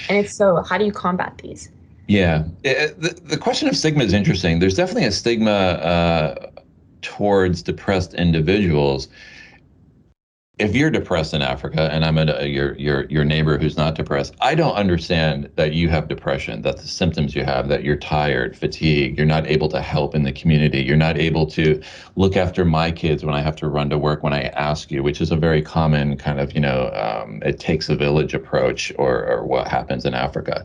And 0.08 0.16
if 0.16 0.32
so, 0.32 0.62
how 0.62 0.78
do 0.78 0.87
you 0.87 0.92
combat 0.92 1.38
these? 1.42 1.70
Yeah, 2.08 2.44
it, 2.62 3.00
the, 3.00 3.08
the 3.25 3.36
question 3.36 3.68
of 3.68 3.76
stigma 3.76 4.04
is 4.04 4.12
interesting. 4.12 4.60
There's 4.60 4.76
definitely 4.76 5.06
a 5.06 5.12
stigma 5.12 5.50
uh, 5.50 6.50
towards 7.02 7.62
depressed 7.62 8.14
individuals. 8.14 9.08
If 10.58 10.75
you're 10.75 10.88
depressed 10.90 11.34
in 11.34 11.42
Africa 11.42 11.90
and 11.92 12.02
I'm 12.02 12.16
a, 12.16 12.46
your 12.46 12.75
your 12.76 13.04
your 13.10 13.26
neighbor 13.26 13.58
who's 13.58 13.76
not 13.76 13.94
depressed, 13.94 14.34
I 14.40 14.54
don't 14.54 14.75
understand 14.75 15.50
that 15.56 15.75
you 15.75 15.90
have 15.90 16.08
depression, 16.08 16.62
that 16.62 16.78
the 16.78 16.88
symptoms 16.88 17.34
you 17.34 17.44
have, 17.44 17.68
that 17.68 17.84
you're 17.84 17.96
tired, 17.96 18.56
fatigued, 18.56 19.18
you're 19.18 19.26
not 19.26 19.46
able 19.46 19.68
to 19.68 19.82
help 19.82 20.14
in 20.14 20.22
the 20.22 20.32
community, 20.32 20.80
you're 20.80 20.96
not 20.96 21.18
able 21.18 21.46
to 21.48 21.82
look 22.14 22.36
after 22.38 22.64
my 22.64 22.90
kids 22.90 23.22
when 23.22 23.34
I 23.34 23.42
have 23.42 23.56
to 23.56 23.68
run 23.68 23.90
to 23.90 23.98
work 23.98 24.22
when 24.22 24.32
I 24.32 24.44
ask 24.54 24.90
you, 24.90 25.02
which 25.02 25.20
is 25.20 25.30
a 25.30 25.36
very 25.36 25.60
common 25.60 26.16
kind 26.16 26.40
of 26.40 26.54
you 26.54 26.60
know 26.60 26.90
um, 26.94 27.42
it 27.44 27.60
takes 27.60 27.90
a 27.90 27.96
village 27.96 28.32
approach 28.32 28.92
or 28.96 29.26
or 29.26 29.44
what 29.44 29.68
happens 29.68 30.06
in 30.06 30.14
Africa 30.14 30.64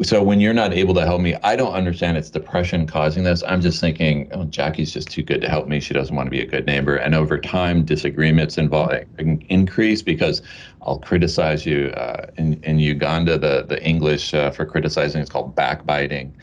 so 0.00 0.22
when 0.22 0.40
you're 0.40 0.54
not 0.54 0.72
able 0.72 0.94
to 0.94 1.04
help 1.04 1.20
me, 1.20 1.34
I 1.42 1.54
don't 1.54 1.74
understand 1.74 2.16
it's 2.16 2.30
depression 2.30 2.86
causing 2.86 3.24
this. 3.24 3.42
I'm 3.46 3.60
just 3.60 3.78
thinking, 3.78 4.30
oh, 4.32 4.44
Jackie's 4.44 4.90
just 4.90 5.10
too 5.10 5.22
good 5.22 5.42
to 5.42 5.48
help 5.48 5.68
me. 5.68 5.80
She 5.80 5.92
doesn't 5.92 6.14
want 6.16 6.26
to 6.26 6.30
be 6.30 6.40
a 6.40 6.46
good 6.46 6.64
neighbor. 6.64 6.96
And 6.96 7.14
over 7.14 7.38
time, 7.38 7.84
disagreements 7.84 8.56
involve 8.56 8.92
increase 9.18 10.00
because 10.00 10.40
I'll 10.80 10.98
criticize 10.98 11.66
you. 11.66 11.88
Uh, 11.88 12.26
in 12.38 12.54
in 12.64 12.78
Uganda, 12.78 13.36
the 13.36 13.64
the 13.68 13.82
English 13.86 14.32
uh, 14.32 14.50
for 14.50 14.64
criticizing 14.64 15.20
is 15.20 15.28
called 15.28 15.54
backbiting, 15.54 16.34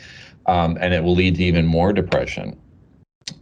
um, 0.46 0.78
and 0.80 0.94
it 0.94 1.04
will 1.04 1.16
lead 1.16 1.36
to 1.36 1.44
even 1.44 1.66
more 1.66 1.92
depression. 1.92 2.56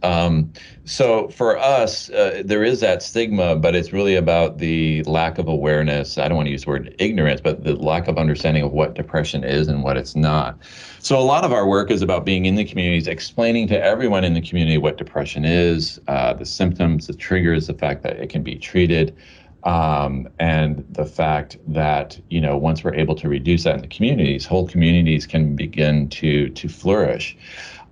Um, 0.02 0.52
so 0.84 1.28
for 1.28 1.58
us, 1.58 2.10
uh, 2.10 2.42
there 2.44 2.64
is 2.64 2.80
that 2.80 3.02
stigma, 3.02 3.56
but 3.56 3.74
it's 3.74 3.92
really 3.92 4.16
about 4.16 4.58
the 4.58 5.02
lack 5.04 5.38
of 5.38 5.48
awareness. 5.48 6.18
I 6.18 6.28
don't 6.28 6.36
want 6.36 6.46
to 6.46 6.52
use 6.52 6.64
the 6.64 6.70
word 6.70 6.94
ignorance, 6.98 7.40
but 7.40 7.64
the 7.64 7.76
lack 7.76 8.08
of 8.08 8.18
understanding 8.18 8.62
of 8.62 8.72
what 8.72 8.94
depression 8.94 9.44
is 9.44 9.68
and 9.68 9.82
what 9.82 9.96
it's 9.96 10.16
not. 10.16 10.58
So 11.00 11.18
a 11.18 11.22
lot 11.22 11.44
of 11.44 11.52
our 11.52 11.66
work 11.66 11.90
is 11.90 12.02
about 12.02 12.24
being 12.24 12.46
in 12.46 12.54
the 12.54 12.64
communities, 12.64 13.06
explaining 13.06 13.68
to 13.68 13.82
everyone 13.82 14.24
in 14.24 14.34
the 14.34 14.40
community 14.40 14.78
what 14.78 14.96
depression 14.96 15.44
is, 15.44 16.00
uh, 16.08 16.34
the 16.34 16.46
symptoms, 16.46 17.06
the 17.06 17.14
triggers, 17.14 17.66
the 17.66 17.74
fact 17.74 18.02
that 18.02 18.16
it 18.16 18.30
can 18.30 18.42
be 18.42 18.56
treated. 18.56 19.16
Um, 19.64 20.28
and 20.38 20.86
the 20.90 21.04
fact 21.04 21.58
that 21.66 22.18
you 22.30 22.40
know 22.40 22.56
once 22.56 22.84
we're 22.84 22.94
able 22.94 23.16
to 23.16 23.28
reduce 23.28 23.64
that 23.64 23.74
in 23.74 23.80
the 23.80 23.88
communities, 23.88 24.46
whole 24.46 24.68
communities 24.68 25.26
can 25.26 25.56
begin 25.56 26.08
to 26.10 26.48
to 26.50 26.68
flourish. 26.68 27.36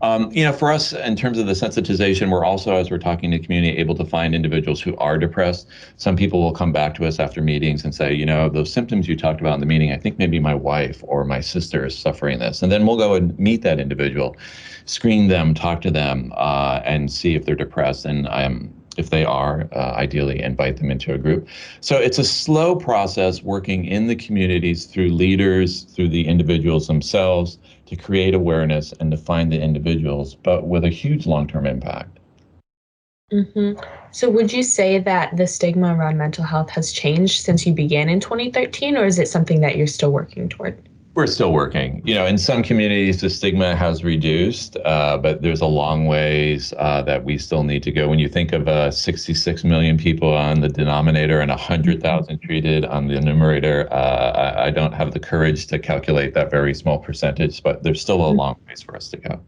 Um, 0.03 0.31
you 0.31 0.45
know, 0.45 0.53
for 0.53 0.71
us, 0.71 0.93
in 0.93 1.17
terms 1.17 1.39
of 1.39 1.47
the 1.47 1.55
sensitization, 1.55 2.31
we're 2.31 2.45
also, 2.45 2.77
as 2.77 2.91
we're 2.91 2.99
talking 2.99 3.31
to 3.31 3.39
the 3.39 3.45
community, 3.45 3.79
able 3.79 3.95
to 3.95 4.05
find 4.05 4.35
individuals 4.35 4.81
who 4.81 4.95
are 4.99 5.17
depressed. 5.17 5.69
Some 5.97 6.17
people 6.17 6.43
will 6.43 6.53
come 6.53 6.71
back 6.71 6.95
to 6.97 7.07
us 7.07 7.19
after 7.19 7.41
meetings 7.41 7.83
and 7.83 7.95
say, 7.95 8.13
you 8.13 8.27
know, 8.27 8.51
those 8.51 8.71
symptoms 8.71 9.09
you 9.09 9.17
talked 9.17 9.41
about 9.41 9.55
in 9.55 9.61
the 9.61 9.67
meeting, 9.67 9.93
I 9.93 9.97
think 9.97 10.19
maybe 10.19 10.39
my 10.39 10.55
wife 10.55 11.03
or 11.07 11.25
my 11.25 11.41
sister 11.41 11.87
is 11.87 11.97
suffering 11.97 12.39
this. 12.41 12.63
And 12.63 12.71
then 12.71 12.87
we'll 12.87 12.99
go 12.99 13.15
and 13.15 13.39
meet 13.39 13.63
that 13.63 13.81
individual, 13.81 14.37
screen 14.85 15.29
them, 15.29 15.55
talk 15.55 15.81
to 15.81 15.91
them, 15.91 16.31
uh, 16.37 16.83
and 16.85 17.11
see 17.11 17.35
if 17.35 17.47
they're 17.47 17.55
depressed. 17.55 18.05
And 18.05 18.29
I'm 18.29 18.76
if 18.97 19.11
they 19.11 19.25
are, 19.25 19.69
uh, 19.73 19.93
ideally 19.97 20.41
invite 20.43 20.77
them 20.77 20.91
into 20.91 21.15
a 21.15 21.19
group. 21.19 21.49
So 21.81 21.97
it's 21.97 22.19
a 22.19 22.25
slow 22.25 22.77
process 22.77 23.43
working 23.43 23.85
in 23.85 24.07
the 24.07 24.17
communities 24.17 24.87
through 24.87 25.11
leaders, 25.11 25.83
through 25.83 26.09
the 26.09 26.27
individuals 26.27 26.87
themselves, 26.87 27.59
to 27.87 27.97
create 27.97 28.35
awareness 28.35 28.93
and 29.01 29.11
to 29.11 29.17
find 29.17 29.53
the 29.53 29.61
individuals, 29.61 30.35
but 30.35 30.67
with 30.67 30.85
a 30.85 30.89
huge 30.89 31.27
long 31.27 31.47
term 31.47 31.67
impact. 31.67 32.19
Mm-hmm. 33.33 33.81
So, 34.13 34.31
would 34.31 34.53
you 34.53 34.63
say 34.63 35.01
that 35.01 35.37
the 35.37 35.49
stigma 35.49 35.95
around 35.95 36.17
mental 36.17 36.45
health 36.45 36.71
has 36.71 36.93
changed 36.93 37.43
since 37.43 37.67
you 37.67 37.73
began 37.73 38.09
in 38.09 38.21
2013, 38.21 38.97
or 38.97 39.05
is 39.05 39.19
it 39.19 39.29
something 39.29 39.61
that 39.63 39.77
you're 39.77 39.89
still 39.89 40.13
working 40.13 40.49
toward? 40.49 40.81
We're 41.17 41.27
still 41.27 41.55
working. 41.55 42.03
You 42.05 42.15
know, 42.15 42.27
in 42.27 42.37
some 42.37 42.63
communities, 42.63 43.23
the 43.23 43.31
stigma 43.31 43.75
has 43.75 44.05
reduced, 44.05 44.77
uh, 44.85 45.17
but 45.17 45.41
there's 45.41 45.63
a 45.63 45.67
long 45.67 46.05
ways 46.05 46.75
uh, 46.77 47.01
that 47.05 47.25
we 47.25 47.39
still 47.39 47.63
need 47.63 47.83
to 47.85 47.91
go. 47.91 48.07
When 48.07 48.19
you 48.19 48.29
think 48.29 48.53
of 48.53 48.69
uh, 48.69 48.91
66 48.91 49.65
million 49.65 49.97
people 49.97 50.35
on 50.35 50.61
the 50.61 50.69
denominator 50.69 51.41
and 51.41 51.49
100,000 51.49 52.39
treated 52.43 52.85
on 52.85 53.09
the 53.09 53.19
numerator, 53.19 53.89
uh, 53.91 53.97
I, 53.97 54.67
I, 54.67 54.71
don't 54.71 54.93
have 54.93 55.15
the 55.15 55.19
courage 55.19 55.69
to 55.69 55.79
calculate 55.79 56.35
that 56.35 56.51
very 56.51 56.75
small 56.75 56.99
percentage, 56.99 57.63
but 57.63 57.83
there's 57.83 58.03
still 58.03 58.21
a 58.21 58.29
mm-hmm. 58.29 58.39
long 58.39 58.57
ways 58.69 58.83
for 58.83 58.95
us 58.95 59.09
to 59.09 59.17
go. 59.17 59.41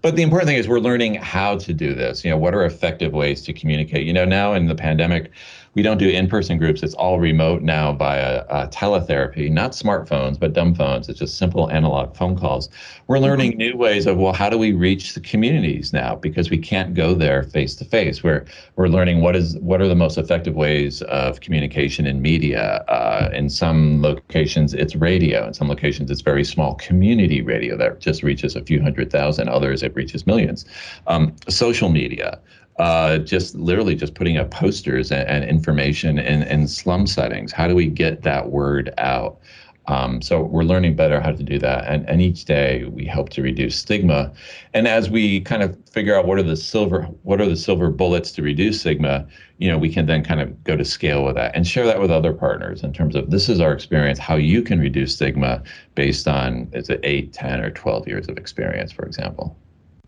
But 0.00 0.16
the 0.16 0.22
important 0.22 0.48
thing 0.48 0.56
is 0.56 0.66
we're 0.66 0.80
learning 0.80 1.16
how 1.16 1.58
to 1.58 1.74
do 1.74 1.94
this. 1.94 2.24
You 2.24 2.30
know, 2.30 2.38
what 2.38 2.54
are 2.54 2.64
effective 2.64 3.12
ways 3.12 3.42
to 3.42 3.52
communicate? 3.52 4.06
You 4.06 4.14
know, 4.14 4.24
now 4.24 4.54
in 4.54 4.66
the 4.66 4.74
pandemic, 4.74 5.30
we 5.74 5.82
don't 5.82 5.98
do 5.98 6.08
in-person 6.08 6.58
groups. 6.58 6.82
It's 6.82 6.94
all 6.94 7.18
remote 7.18 7.62
now 7.62 7.92
via 7.94 8.44
uh, 8.50 8.68
teletherapy, 8.68 9.50
not 9.50 9.72
smartphones, 9.72 10.38
but 10.38 10.52
dumb 10.52 10.74
phones. 10.74 11.08
It's 11.08 11.18
just 11.18 11.38
simple 11.38 11.70
analog 11.70 12.14
phone 12.14 12.36
calls. 12.36 12.68
We're 13.06 13.16
mm-hmm. 13.16 13.24
learning 13.24 13.56
new 13.56 13.76
ways 13.76 14.06
of 14.06 14.18
well, 14.18 14.32
how 14.32 14.50
do 14.50 14.58
we 14.58 14.72
reach 14.72 15.14
the 15.14 15.20
communities 15.20 15.92
now? 15.92 16.14
Because 16.14 16.50
we 16.50 16.58
can't 16.58 16.94
go 16.94 17.14
there 17.14 17.42
face 17.44 17.74
to 17.76 17.84
face. 17.84 18.22
We're 18.22 18.44
we're 18.76 18.88
learning 18.88 19.22
what 19.22 19.34
is 19.34 19.56
what 19.58 19.80
are 19.80 19.88
the 19.88 19.94
most 19.94 20.18
effective 20.18 20.54
ways 20.54 21.00
of 21.02 21.40
communication 21.40 22.06
in 22.06 22.20
media. 22.20 22.84
Uh, 22.88 23.30
in 23.32 23.48
some 23.48 24.02
locations, 24.02 24.74
it's 24.74 24.94
radio. 24.94 25.46
In 25.46 25.54
some 25.54 25.68
locations, 25.68 26.10
it's 26.10 26.20
very 26.20 26.44
small 26.44 26.74
community 26.74 27.40
radio 27.40 27.76
that 27.78 28.00
just 28.00 28.22
reaches 28.22 28.56
a 28.56 28.62
few 28.62 28.82
hundred 28.82 29.10
thousand. 29.10 29.48
Others, 29.48 29.82
it 29.82 29.94
reaches 29.94 30.26
millions. 30.26 30.66
Um, 31.06 31.34
social 31.48 31.88
media 31.88 32.40
uh, 32.78 33.18
just 33.18 33.54
literally 33.54 33.94
just 33.94 34.14
putting 34.14 34.38
up 34.38 34.50
posters 34.50 35.12
and, 35.12 35.28
and 35.28 35.44
information 35.44 36.18
in, 36.18 36.42
in 36.42 36.66
slum 36.66 37.06
settings. 37.06 37.52
How 37.52 37.68
do 37.68 37.74
we 37.74 37.86
get 37.86 38.22
that 38.22 38.50
word 38.50 38.92
out? 38.98 39.38
Um, 39.86 40.22
so 40.22 40.42
we're 40.42 40.62
learning 40.62 40.94
better 40.94 41.20
how 41.20 41.32
to 41.32 41.42
do 41.42 41.58
that, 41.58 41.86
and, 41.88 42.08
and 42.08 42.22
each 42.22 42.44
day 42.44 42.84
we 42.84 43.04
hope 43.04 43.30
to 43.30 43.42
reduce 43.42 43.76
stigma. 43.76 44.32
And 44.74 44.86
as 44.86 45.10
we 45.10 45.40
kind 45.40 45.62
of 45.62 45.76
figure 45.90 46.14
out 46.14 46.24
what 46.24 46.38
are 46.38 46.44
the 46.44 46.56
silver 46.56 47.02
what 47.24 47.40
are 47.40 47.48
the 47.48 47.56
silver 47.56 47.90
bullets 47.90 48.30
to 48.32 48.42
reduce 48.42 48.80
stigma, 48.80 49.26
you 49.58 49.68
know, 49.68 49.78
we 49.78 49.92
can 49.92 50.06
then 50.06 50.22
kind 50.22 50.40
of 50.40 50.62
go 50.62 50.76
to 50.76 50.84
scale 50.84 51.24
with 51.24 51.34
that 51.34 51.54
and 51.56 51.66
share 51.66 51.84
that 51.86 52.00
with 52.00 52.12
other 52.12 52.32
partners 52.32 52.84
in 52.84 52.92
terms 52.92 53.16
of 53.16 53.30
this 53.30 53.48
is 53.48 53.60
our 53.60 53.72
experience, 53.72 54.20
how 54.20 54.36
you 54.36 54.62
can 54.62 54.78
reduce 54.78 55.14
stigma 55.14 55.62
based 55.96 56.28
on 56.28 56.70
is 56.72 56.88
it 56.88 57.00
eight, 57.02 57.32
10, 57.32 57.60
or 57.60 57.70
12 57.70 58.06
years 58.06 58.28
of 58.28 58.38
experience, 58.38 58.92
for 58.92 59.04
example. 59.04 59.56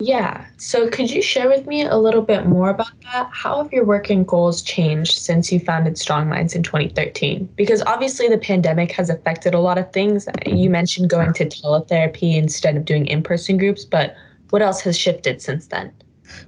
Yeah. 0.01 0.45
So 0.57 0.89
could 0.89 1.11
you 1.11 1.23
share 1.23 1.49
with 1.49 1.67
me 1.67 1.83
a 1.83 1.97
little 1.97 2.21
bit 2.23 2.47
more 2.47 2.71
about 2.71 2.91
that? 3.03 3.31
How 3.33 3.63
have 3.63 3.73
your 3.73 3.85
work 3.85 4.11
and 4.11 4.27
goals 4.27 4.61
changed 4.61 5.19
since 5.19 5.53
you 5.53 5.61
founded 5.61 5.97
Strong 5.97 6.29
Minds 6.29 6.55
in 6.55 6.65
2013? 6.65 7.49
Because 7.55 7.81
obviously 7.83 8.29
the 8.29 8.39
pandemic 8.39 8.91
has 8.91 9.09
affected 9.09 9.55
a 9.55 9.61
lot 9.61 9.79
of 9.79 9.93
things. 9.93 10.27
You 10.47 10.69
mentioned 10.69 11.11
going 11.11 11.33
to 11.35 11.47
teletherapy 11.47 12.35
instead 12.35 12.77
of 12.77 12.85
doing 12.85 13.07
in 13.07 13.23
person 13.23 13.57
groups, 13.57 13.85
but 13.85 14.17
what 14.51 14.63
else 14.63 14.81
has 14.81 14.99
shifted 14.99 15.41
since 15.41 15.69
then? 15.69 15.93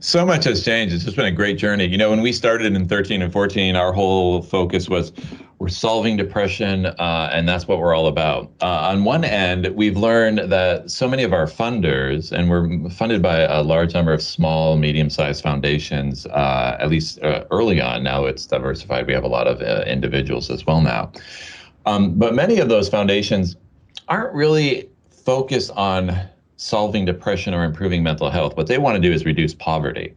So 0.00 0.24
much 0.24 0.44
has 0.44 0.64
changed. 0.64 0.94
It's 0.94 1.04
just 1.04 1.16
been 1.16 1.26
a 1.26 1.32
great 1.32 1.58
journey. 1.58 1.86
You 1.86 1.98
know, 1.98 2.10
when 2.10 2.22
we 2.22 2.32
started 2.32 2.74
in 2.74 2.88
13 2.88 3.22
and 3.22 3.32
14, 3.32 3.76
our 3.76 3.92
whole 3.92 4.42
focus 4.42 4.88
was 4.88 5.12
we're 5.58 5.68
solving 5.68 6.18
depression, 6.18 6.86
uh, 6.86 7.30
and 7.32 7.48
that's 7.48 7.66
what 7.66 7.78
we're 7.78 7.94
all 7.94 8.08
about. 8.08 8.52
Uh, 8.60 8.90
on 8.90 9.04
one 9.04 9.24
end, 9.24 9.66
we've 9.74 9.96
learned 9.96 10.50
that 10.50 10.90
so 10.90 11.08
many 11.08 11.22
of 11.22 11.32
our 11.32 11.46
funders, 11.46 12.30
and 12.30 12.50
we're 12.50 12.90
funded 12.90 13.22
by 13.22 13.40
a 13.40 13.62
large 13.62 13.94
number 13.94 14.12
of 14.12 14.22
small, 14.22 14.76
medium 14.76 15.08
sized 15.08 15.42
foundations, 15.42 16.26
uh, 16.26 16.76
at 16.78 16.90
least 16.90 17.22
uh, 17.22 17.44
early 17.50 17.80
on. 17.80 18.02
Now 18.02 18.26
it's 18.26 18.44
diversified. 18.44 19.06
We 19.06 19.14
have 19.14 19.24
a 19.24 19.28
lot 19.28 19.46
of 19.46 19.62
uh, 19.62 19.84
individuals 19.86 20.50
as 20.50 20.66
well 20.66 20.82
now. 20.82 21.12
Um, 21.86 22.18
but 22.18 22.34
many 22.34 22.58
of 22.58 22.68
those 22.68 22.88
foundations 22.88 23.56
aren't 24.08 24.34
really 24.34 24.90
focused 25.24 25.70
on 25.70 26.28
solving 26.56 27.04
depression 27.04 27.54
or 27.54 27.64
improving 27.64 28.02
mental 28.02 28.30
health. 28.30 28.56
What 28.56 28.66
they 28.66 28.78
want 28.78 28.96
to 28.96 29.00
do 29.00 29.12
is 29.12 29.24
reduce 29.24 29.54
poverty. 29.54 30.14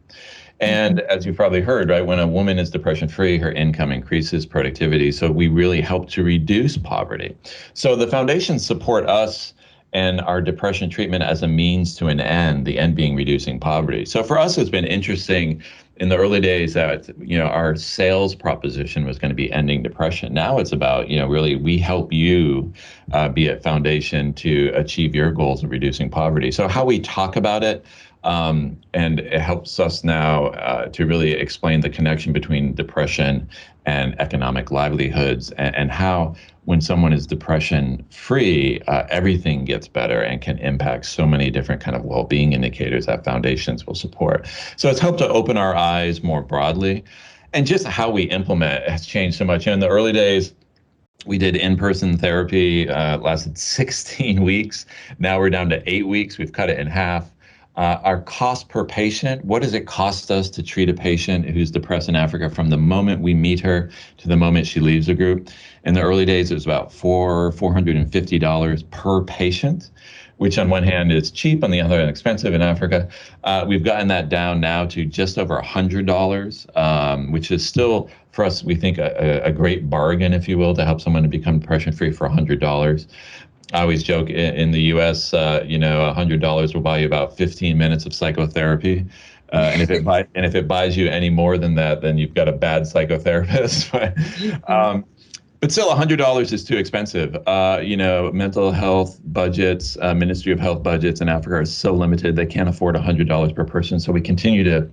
And 0.60 1.00
as 1.00 1.24
you've 1.24 1.36
probably 1.36 1.62
heard, 1.62 1.88
right, 1.88 2.04
when 2.04 2.18
a 2.18 2.26
woman 2.26 2.58
is 2.58 2.70
depression 2.70 3.08
free, 3.08 3.38
her 3.38 3.50
income 3.52 3.90
increases, 3.92 4.44
productivity. 4.44 5.10
So 5.10 5.30
we 5.30 5.48
really 5.48 5.80
help 5.80 6.10
to 6.10 6.22
reduce 6.22 6.76
poverty. 6.76 7.34
So 7.72 7.96
the 7.96 8.06
foundations 8.06 8.64
support 8.64 9.08
us 9.08 9.54
and 9.92 10.20
our 10.20 10.40
depression 10.40 10.90
treatment 10.90 11.24
as 11.24 11.42
a 11.42 11.48
means 11.48 11.96
to 11.96 12.06
an 12.08 12.20
end, 12.20 12.66
the 12.66 12.78
end 12.78 12.94
being 12.94 13.16
reducing 13.16 13.58
poverty. 13.58 14.04
So 14.04 14.22
for 14.22 14.38
us, 14.38 14.58
it's 14.58 14.70
been 14.70 14.84
interesting 14.84 15.62
in 16.00 16.08
the 16.08 16.16
early 16.16 16.40
days 16.40 16.72
that 16.72 17.08
you 17.20 17.36
know 17.38 17.44
our 17.44 17.76
sales 17.76 18.34
proposition 18.34 19.04
was 19.04 19.18
going 19.18 19.28
to 19.28 19.34
be 19.34 19.52
ending 19.52 19.82
depression. 19.82 20.32
Now 20.32 20.58
it's 20.58 20.72
about 20.72 21.08
you 21.08 21.18
know 21.18 21.28
really 21.28 21.56
we 21.56 21.76
help 21.78 22.10
you 22.12 22.72
uh, 23.12 23.28
be 23.28 23.48
a 23.48 23.58
foundation 23.58 24.32
to 24.34 24.72
achieve 24.74 25.14
your 25.14 25.30
goals 25.30 25.62
of 25.62 25.70
reducing 25.70 26.08
poverty. 26.08 26.50
So 26.50 26.66
how 26.66 26.84
we 26.84 26.98
talk 27.00 27.36
about 27.36 27.62
it. 27.62 27.84
Um, 28.22 28.78
and 28.92 29.20
it 29.20 29.40
helps 29.40 29.80
us 29.80 30.04
now 30.04 30.46
uh, 30.48 30.86
to 30.88 31.06
really 31.06 31.32
explain 31.32 31.80
the 31.80 31.88
connection 31.88 32.32
between 32.32 32.74
depression 32.74 33.48
and 33.86 34.18
economic 34.20 34.70
livelihoods 34.70 35.50
and, 35.52 35.74
and 35.74 35.90
how 35.90 36.34
when 36.66 36.80
someone 36.82 37.14
is 37.14 37.26
depression 37.26 38.04
free 38.10 38.80
uh, 38.86 39.04
everything 39.08 39.64
gets 39.64 39.88
better 39.88 40.20
and 40.20 40.42
can 40.42 40.58
impact 40.58 41.06
so 41.06 41.26
many 41.26 41.50
different 41.50 41.80
kind 41.80 41.96
of 41.96 42.04
well-being 42.04 42.52
indicators 42.52 43.06
that 43.06 43.24
foundations 43.24 43.86
will 43.86 43.94
support. 43.94 44.46
So 44.76 44.90
it's 44.90 45.00
helped 45.00 45.18
to 45.20 45.28
open 45.28 45.56
our 45.56 45.74
eyes 45.74 46.22
more 46.22 46.42
broadly. 46.42 47.02
And 47.52 47.66
just 47.66 47.86
how 47.86 48.10
we 48.10 48.24
implement 48.24 48.86
has 48.88 49.06
changed 49.06 49.38
so 49.38 49.44
much. 49.44 49.66
In 49.66 49.80
the 49.80 49.88
early 49.88 50.12
days 50.12 50.52
we 51.26 51.38
did 51.38 51.56
in-person 51.56 52.18
therapy 52.18 52.88
uh, 52.88 53.18
lasted 53.18 53.56
16 53.58 54.42
weeks. 54.42 54.84
Now 55.18 55.38
we're 55.38 55.50
down 55.50 55.70
to 55.70 55.82
eight 55.90 56.06
weeks. 56.06 56.36
We've 56.36 56.52
cut 56.52 56.68
it 56.68 56.78
in 56.78 56.86
half 56.86 57.30
uh, 57.80 57.98
our 58.04 58.20
cost 58.20 58.68
per 58.68 58.84
patient, 58.84 59.42
what 59.42 59.62
does 59.62 59.72
it 59.72 59.86
cost 59.86 60.30
us 60.30 60.50
to 60.50 60.62
treat 60.62 60.90
a 60.90 60.92
patient 60.92 61.46
who's 61.46 61.70
depressed 61.70 62.10
in 62.10 62.14
Africa 62.14 62.50
from 62.50 62.68
the 62.68 62.76
moment 62.76 63.22
we 63.22 63.32
meet 63.32 63.58
her 63.58 63.90
to 64.18 64.28
the 64.28 64.36
moment 64.36 64.66
she 64.66 64.80
leaves 64.80 65.06
the 65.06 65.14
group? 65.14 65.48
In 65.84 65.94
the 65.94 66.02
early 66.02 66.26
days, 66.26 66.50
it 66.50 66.54
was 66.54 66.66
about 66.66 66.92
four, 66.92 67.52
$450 67.52 68.90
per 68.90 69.22
patient, 69.22 69.90
which 70.36 70.58
on 70.58 70.68
one 70.68 70.82
hand 70.82 71.10
is 71.10 71.30
cheap, 71.30 71.64
on 71.64 71.70
the 71.70 71.80
other 71.80 71.96
hand 71.96 72.10
expensive 72.10 72.52
in 72.52 72.60
Africa. 72.60 73.08
Uh, 73.44 73.64
we've 73.66 73.82
gotten 73.82 74.08
that 74.08 74.28
down 74.28 74.60
now 74.60 74.84
to 74.84 75.06
just 75.06 75.38
over 75.38 75.58
$100, 75.58 76.76
um, 76.76 77.32
which 77.32 77.50
is 77.50 77.66
still, 77.66 78.10
for 78.32 78.44
us, 78.44 78.62
we 78.62 78.74
think 78.74 78.98
a, 78.98 79.40
a 79.42 79.52
great 79.52 79.88
bargain, 79.88 80.34
if 80.34 80.46
you 80.46 80.58
will, 80.58 80.74
to 80.74 80.84
help 80.84 81.00
someone 81.00 81.22
to 81.22 81.30
become 81.30 81.58
depression 81.58 81.94
free 81.94 82.12
for 82.12 82.28
$100. 82.28 83.06
I 83.72 83.82
always 83.82 84.02
joke 84.02 84.28
in 84.30 84.72
the 84.72 84.82
U.S., 84.82 85.32
uh, 85.32 85.64
you 85.66 85.78
know, 85.78 86.12
hundred 86.12 86.40
dollars 86.40 86.74
will 86.74 86.80
buy 86.80 86.98
you 86.98 87.06
about 87.06 87.36
15 87.36 87.78
minutes 87.78 88.04
of 88.04 88.12
psychotherapy, 88.12 89.06
uh, 89.52 89.70
and 89.72 89.82
if 89.82 89.90
it 89.90 90.06
and 90.34 90.46
if 90.46 90.54
it 90.54 90.66
buys 90.66 90.96
you 90.96 91.08
any 91.08 91.30
more 91.30 91.56
than 91.58 91.74
that, 91.76 92.02
then 92.02 92.18
you've 92.18 92.34
got 92.34 92.48
a 92.48 92.52
bad 92.52 92.82
psychotherapist. 92.82 93.90
Mm-hmm. 93.90 94.72
um, 94.72 95.04
but 95.60 95.70
still, 95.70 95.94
hundred 95.94 96.16
dollars 96.16 96.52
is 96.54 96.64
too 96.64 96.78
expensive. 96.78 97.36
Uh, 97.46 97.80
you 97.82 97.96
know, 97.96 98.32
mental 98.32 98.72
health 98.72 99.20
budgets, 99.24 99.98
uh, 100.00 100.14
Ministry 100.14 100.52
of 100.52 100.58
Health 100.58 100.82
budgets 100.82 101.20
in 101.20 101.28
Africa 101.28 101.56
are 101.56 101.66
so 101.66 101.92
limited; 101.92 102.34
they 102.34 102.46
can't 102.46 102.68
afford 102.68 102.96
hundred 102.96 103.28
dollars 103.28 103.52
per 103.52 103.64
person. 103.64 104.00
So 104.00 104.10
we 104.10 104.22
continue 104.22 104.64
to 104.64 104.90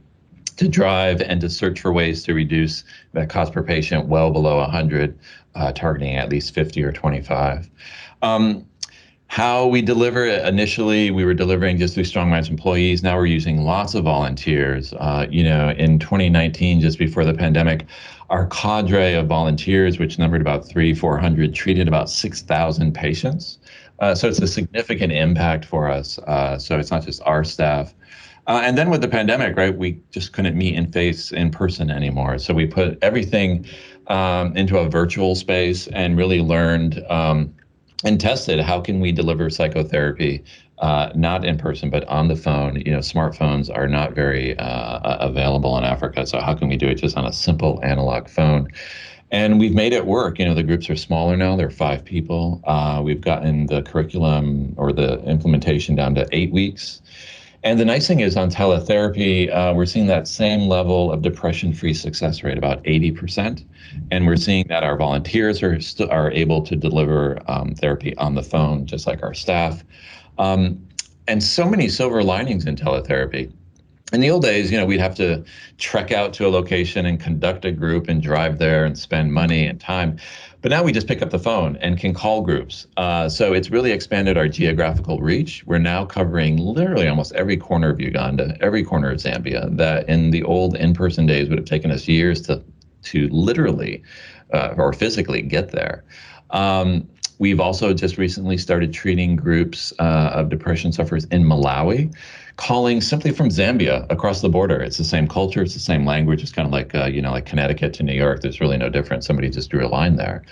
to 0.57 0.67
drive 0.67 1.21
and 1.21 1.39
to 1.39 1.49
search 1.49 1.79
for 1.79 1.93
ways 1.93 2.23
to 2.23 2.33
reduce 2.33 2.83
that 3.13 3.29
cost 3.29 3.53
per 3.53 3.63
patient 3.63 4.07
well 4.07 4.31
below 4.31 4.57
100, 4.57 5.17
uh, 5.55 5.71
targeting 5.71 6.15
at 6.15 6.29
least 6.29 6.53
50 6.53 6.83
or 6.83 6.91
25. 6.91 7.69
Um, 8.21 8.65
how 9.27 9.67
we 9.67 9.81
deliver 9.81 10.25
it 10.25 10.45
initially 10.47 11.11
we 11.11 11.25
were 11.25 11.33
delivering 11.33 11.77
just 11.77 11.93
through 11.93 12.05
strong 12.05 12.29
minds 12.29 12.49
employees. 12.49 13.03
Now 13.03 13.17
we're 13.17 13.25
using 13.25 13.63
lots 13.63 13.93
of 13.93 14.05
volunteers. 14.05 14.93
Uh, 14.93 15.27
you 15.29 15.43
know 15.43 15.69
in 15.71 15.99
2019 15.99 16.79
just 16.79 16.97
before 16.97 17.25
the 17.25 17.33
pandemic 17.33 17.85
our 18.29 18.47
cadre 18.47 19.13
of 19.13 19.27
volunteers 19.27 19.99
which 19.99 20.17
numbered 20.17 20.41
about 20.41 20.67
three 20.67 20.93
400 20.93 21.53
treated 21.53 21.87
about 21.87 22.09
6000 22.09 22.93
patients. 22.93 23.59
Uh, 23.99 24.15
so 24.15 24.27
it's 24.27 24.39
a 24.39 24.47
significant 24.47 25.11
impact 25.11 25.65
for 25.65 25.89
us. 25.89 26.19
Uh, 26.19 26.57
so 26.57 26.77
it's 26.77 26.91
not 26.91 27.03
just 27.03 27.21
our 27.23 27.43
staff. 27.43 27.93
Uh, 28.45 28.61
and 28.63 28.77
then 28.77 28.89
with 28.89 29.01
the 29.01 29.07
pandemic 29.09 29.57
right 29.57 29.77
we 29.77 29.99
just 30.09 30.31
couldn't 30.31 30.57
meet 30.57 30.73
in 30.75 30.89
face 30.89 31.33
in 31.33 31.51
person 31.51 31.91
anymore. 31.91 32.37
So 32.37 32.53
we 32.53 32.65
put 32.65 32.97
everything 33.01 33.65
um, 34.07 34.55
into 34.55 34.77
a 34.77 34.89
virtual 34.89 35.35
space 35.35 35.87
and 35.87 36.17
really 36.17 36.39
learned 36.39 37.03
um, 37.09 37.53
and 38.03 38.19
tested 38.19 38.59
how 38.59 38.79
can 38.79 38.99
we 38.99 39.11
deliver 39.11 39.49
psychotherapy 39.49 40.43
uh, 40.79 41.09
not 41.15 41.43
in 41.43 41.57
person 41.57 41.89
but 41.89 42.03
on 42.05 42.27
the 42.27 42.35
phone. 42.35 42.81
You 42.85 42.91
know 42.91 42.99
smartphones 42.99 43.75
are 43.75 43.87
not 43.87 44.13
very 44.13 44.57
uh, 44.59 45.17
available 45.19 45.77
in 45.77 45.83
africa 45.83 46.25
so 46.25 46.39
how 46.39 46.53
can 46.53 46.67
we 46.67 46.77
do 46.77 46.87
it 46.87 46.95
just 46.95 47.17
on 47.17 47.25
a 47.25 47.33
simple 47.33 47.79
analog 47.83 48.27
phone? 48.27 48.67
And 49.29 49.59
we've 49.59 49.73
made 49.73 49.91
it 49.91 50.05
work. 50.05 50.39
You 50.39 50.45
know 50.45 50.53
the 50.53 50.63
groups 50.63 50.89
are 50.89 50.95
smaller 50.95 51.35
now. 51.35 51.57
They're 51.57 51.69
five 51.69 52.05
people. 52.05 52.61
Uh, 52.63 53.01
we've 53.03 53.19
gotten 53.19 53.65
the 53.65 53.81
curriculum 53.81 54.73
or 54.77 54.93
the 54.93 55.21
implementation 55.23 55.95
down 55.95 56.15
to 56.15 56.27
eight 56.31 56.51
weeks 56.51 57.01
and 57.67 57.77
the 57.77 57.83
nice 57.83 58.07
thing 58.07 58.21
is 58.21 58.37
on 58.37 58.49
teletherapy, 58.49 59.53
uh, 59.53 59.73
we're 59.75 59.85
seeing 59.85 60.07
that 60.07 60.25
same 60.25 60.69
level 60.69 61.11
of 61.11 61.21
depression-free 61.21 61.93
success 61.93 62.41
rate, 62.41 62.57
about 62.57 62.81
80%. 62.83 63.65
And 64.09 64.25
we're 64.25 64.37
seeing 64.37 64.65
that 64.69 64.83
our 64.83 64.95
volunteers 64.95 65.61
are 65.61 65.81
st- 65.81 66.09
are 66.09 66.31
able 66.31 66.61
to 66.61 66.77
deliver 66.77 67.39
um, 67.51 67.75
therapy 67.75 68.15
on 68.15 68.35
the 68.35 68.41
phone, 68.41 68.85
just 68.85 69.05
like 69.05 69.21
our 69.21 69.33
staff. 69.33 69.83
Um, 70.37 70.81
and 71.27 71.43
so 71.43 71.69
many 71.69 71.89
silver 71.89 72.23
linings 72.23 72.65
in 72.65 72.77
teletherapy. 72.77 73.51
In 74.13 74.21
the 74.21 74.29
old 74.29 74.43
days, 74.43 74.71
you 74.71 74.77
know, 74.77 74.85
we'd 74.85 75.01
have 75.01 75.15
to 75.15 75.43
trek 75.77 76.13
out 76.13 76.31
to 76.35 76.47
a 76.47 76.49
location 76.49 77.05
and 77.05 77.19
conduct 77.19 77.65
a 77.65 77.71
group 77.73 78.07
and 78.07 78.21
drive 78.21 78.59
there 78.59 78.85
and 78.85 78.97
spend 78.97 79.33
money 79.33 79.65
and 79.65 79.77
time. 79.77 80.17
But 80.61 80.71
now 80.71 80.83
we 80.83 80.91
just 80.91 81.07
pick 81.07 81.21
up 81.21 81.29
the 81.29 81.39
phone 81.39 81.77
and 81.77 81.97
can 81.97 82.13
call 82.13 82.41
groups. 82.41 82.87
Uh, 82.97 83.29
so 83.29 83.53
it's 83.53 83.69
really 83.69 83.91
expanded 83.91 84.37
our 84.37 84.47
geographical 84.47 85.19
reach. 85.19 85.63
We're 85.65 85.77
now 85.77 86.05
covering 86.05 86.57
literally 86.57 87.07
almost 87.07 87.31
every 87.33 87.57
corner 87.57 87.89
of 87.89 87.99
Uganda, 87.99 88.57
every 88.59 88.83
corner 88.83 89.11
of 89.11 89.19
Zambia, 89.19 89.75
that 89.77 90.09
in 90.09 90.31
the 90.31 90.43
old 90.43 90.75
in 90.75 90.93
person 90.93 91.25
days 91.27 91.47
would 91.49 91.59
have 91.59 91.67
taken 91.67 91.91
us 91.91 92.07
years 92.07 92.41
to, 92.43 92.63
to 93.03 93.29
literally 93.29 94.03
uh, 94.51 94.73
or 94.77 94.93
physically 94.93 95.41
get 95.41 95.71
there. 95.71 96.03
Um, 96.49 97.07
we've 97.39 97.59
also 97.59 97.93
just 97.93 98.17
recently 98.17 98.57
started 98.57 98.93
treating 98.93 99.35
groups 99.35 99.93
uh, 99.99 100.31
of 100.33 100.49
depression 100.49 100.91
sufferers 100.91 101.25
in 101.25 101.43
Malawi 101.43 102.13
calling 102.57 103.01
simply 103.01 103.31
from 103.31 103.49
Zambia 103.49 104.05
across 104.09 104.41
the 104.41 104.49
border. 104.49 104.81
It's 104.81 104.97
the 104.97 105.03
same 105.03 105.27
culture, 105.27 105.61
it's 105.61 105.75
the 105.75 105.79
same 105.79 106.05
language. 106.05 106.41
It's 106.41 106.51
kind 106.51 106.65
of 106.65 106.71
like 106.71 106.93
uh, 106.95 107.05
you 107.05 107.21
know, 107.21 107.31
like 107.31 107.45
Connecticut 107.45 107.93
to 107.95 108.03
New 108.03 108.15
York. 108.15 108.41
There's 108.41 108.59
really 108.59 108.77
no 108.77 108.89
difference. 108.89 109.27
Somebody 109.27 109.49
just 109.49 109.69
drew 109.69 109.85
a 109.85 109.89
line 109.89 110.15
there. 110.15 110.43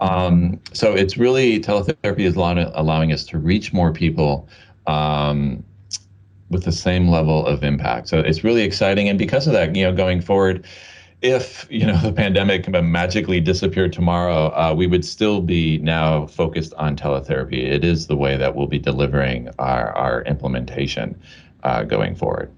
Um, 0.00 0.60
so 0.72 0.92
it's 0.92 1.16
really 1.16 1.60
teletherapy 1.60 2.20
is 2.20 2.36
allowing, 2.36 3.12
us 3.12 3.24
to 3.26 3.38
reach 3.38 3.72
more 3.72 3.92
people. 3.92 4.48
Um, 4.86 5.64
with 6.50 6.64
the 6.64 6.72
same 6.72 7.08
level 7.08 7.46
of 7.46 7.64
impact. 7.64 8.08
So 8.08 8.18
it's 8.18 8.44
really 8.44 8.60
exciting. 8.60 9.08
And 9.08 9.18
because 9.18 9.46
of 9.46 9.54
that, 9.54 9.74
you 9.74 9.84
know, 9.84 9.92
going 9.94 10.20
forward, 10.20 10.66
if 11.22 11.66
you 11.70 11.86
know 11.86 11.96
the 12.02 12.12
pandemic 12.12 12.68
magically 12.68 13.40
disappeared 13.40 13.92
tomorrow, 13.92 14.48
uh, 14.48 14.74
we 14.76 14.86
would 14.86 15.04
still 15.04 15.40
be 15.40 15.78
now 15.78 16.26
focused 16.26 16.74
on 16.74 16.96
teletherapy. 16.96 17.64
It 17.64 17.84
is 17.84 18.06
the 18.06 18.16
way 18.16 18.36
that 18.36 18.54
we'll 18.54 18.66
be 18.66 18.78
delivering 18.78 19.48
our, 19.58 19.92
our 19.92 20.22
implementation 20.22 21.20
uh, 21.62 21.84
going 21.84 22.14
forward. 22.14 22.52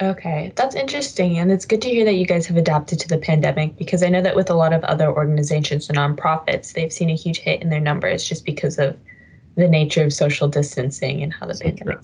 Okay, 0.00 0.52
that's 0.54 0.76
interesting. 0.76 1.38
And 1.38 1.50
it's 1.50 1.64
good 1.64 1.82
to 1.82 1.88
hear 1.88 2.04
that 2.04 2.14
you 2.14 2.24
guys 2.24 2.46
have 2.46 2.56
adapted 2.56 3.00
to 3.00 3.08
the 3.08 3.18
pandemic 3.18 3.76
because 3.76 4.04
I 4.04 4.08
know 4.08 4.22
that 4.22 4.36
with 4.36 4.48
a 4.48 4.54
lot 4.54 4.72
of 4.72 4.84
other 4.84 5.10
organizations 5.10 5.88
and 5.88 5.98
nonprofits, 5.98 6.72
they've 6.72 6.92
seen 6.92 7.10
a 7.10 7.16
huge 7.16 7.38
hit 7.38 7.62
in 7.62 7.68
their 7.68 7.80
numbers 7.80 8.24
just 8.24 8.44
because 8.44 8.78
of 8.78 8.96
the 9.56 9.66
nature 9.66 10.04
of 10.04 10.12
social 10.12 10.46
distancing 10.46 11.20
and 11.24 11.32
how 11.32 11.46
the 11.46 11.54
so 11.54 11.64
pandemic 11.64 11.98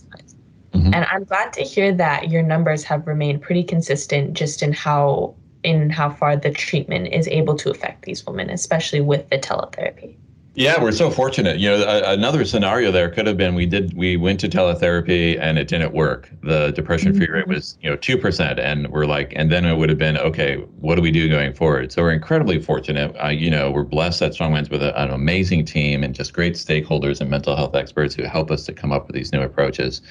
mm-hmm. 0.73 0.93
And 0.93 1.05
I'm 1.05 1.23
glad 1.23 1.53
to 1.53 1.63
hear 1.63 1.95
that 1.95 2.31
your 2.31 2.43
numbers 2.43 2.83
have 2.83 3.07
remained 3.07 3.43
pretty 3.43 3.63
consistent 3.63 4.35
just 4.35 4.61
in 4.61 4.73
how 4.73 5.37
in 5.65 5.91
how 5.91 6.11
far 6.11 6.37
the 6.37 6.51
treatment 6.51 7.09
is 7.09 7.27
able 7.29 7.57
to 7.57 7.71
affect 7.71 8.05
these 8.05 8.25
women, 8.27 8.51
especially 8.51 9.01
with 9.01 9.29
the 9.31 9.39
teletherapy. 9.39 10.15
Yeah, 10.57 10.81
we're 10.81 10.93
so 10.93 11.11
fortunate. 11.11 11.59
You 11.59 11.71
know, 11.71 11.83
a, 11.83 12.13
another 12.13 12.45
scenario 12.45 12.93
there 12.93 13.11
could 13.11 13.27
have 13.27 13.37
been 13.37 13.57
we 13.57 13.67
did 13.67 13.93
we 13.95 14.17
went 14.17 14.39
to 14.41 14.49
teletherapy 14.49 15.37
and 15.41 15.59
it 15.59 15.67
didn't 15.67 15.93
work. 15.93 16.31
The 16.45 16.71
depression 16.71 17.13
free 17.13 17.29
rate 17.29 17.43
mm-hmm. 17.43 17.55
was 17.55 17.77
you 17.81 17.91
know 17.91 17.97
two 17.97 18.17
percent, 18.17 18.61
and 18.61 18.89
we're 18.89 19.07
like, 19.07 19.33
and 19.35 19.51
then 19.51 19.65
it 19.65 19.75
would 19.75 19.89
have 19.89 19.99
been 19.99 20.17
okay. 20.17 20.59
What 20.79 20.95
do 20.95 21.03
we 21.03 21.11
do 21.11 21.29
going 21.29 21.55
forward? 21.55 21.91
So 21.91 22.03
we're 22.03 22.13
incredibly 22.13 22.61
fortunate. 22.61 23.17
Uh, 23.21 23.31
you 23.31 23.51
know, 23.51 23.73
we're 23.73 23.83
blessed 23.83 24.23
at 24.23 24.35
Strong 24.35 24.53
Minds 24.53 24.71
with 24.71 24.81
a, 24.81 24.97
an 25.01 25.11
amazing 25.11 25.65
team 25.65 26.05
and 26.05 26.15
just 26.15 26.33
great 26.33 26.55
stakeholders 26.55 27.21
and 27.21 27.29
mental 27.29 27.57
health 27.57 27.75
experts 27.75 28.15
who 28.15 28.23
help 28.23 28.53
us 28.53 28.65
to 28.67 28.73
come 28.73 28.93
up 28.93 29.09
with 29.09 29.17
these 29.17 29.33
new 29.33 29.43
approaches. 29.43 30.03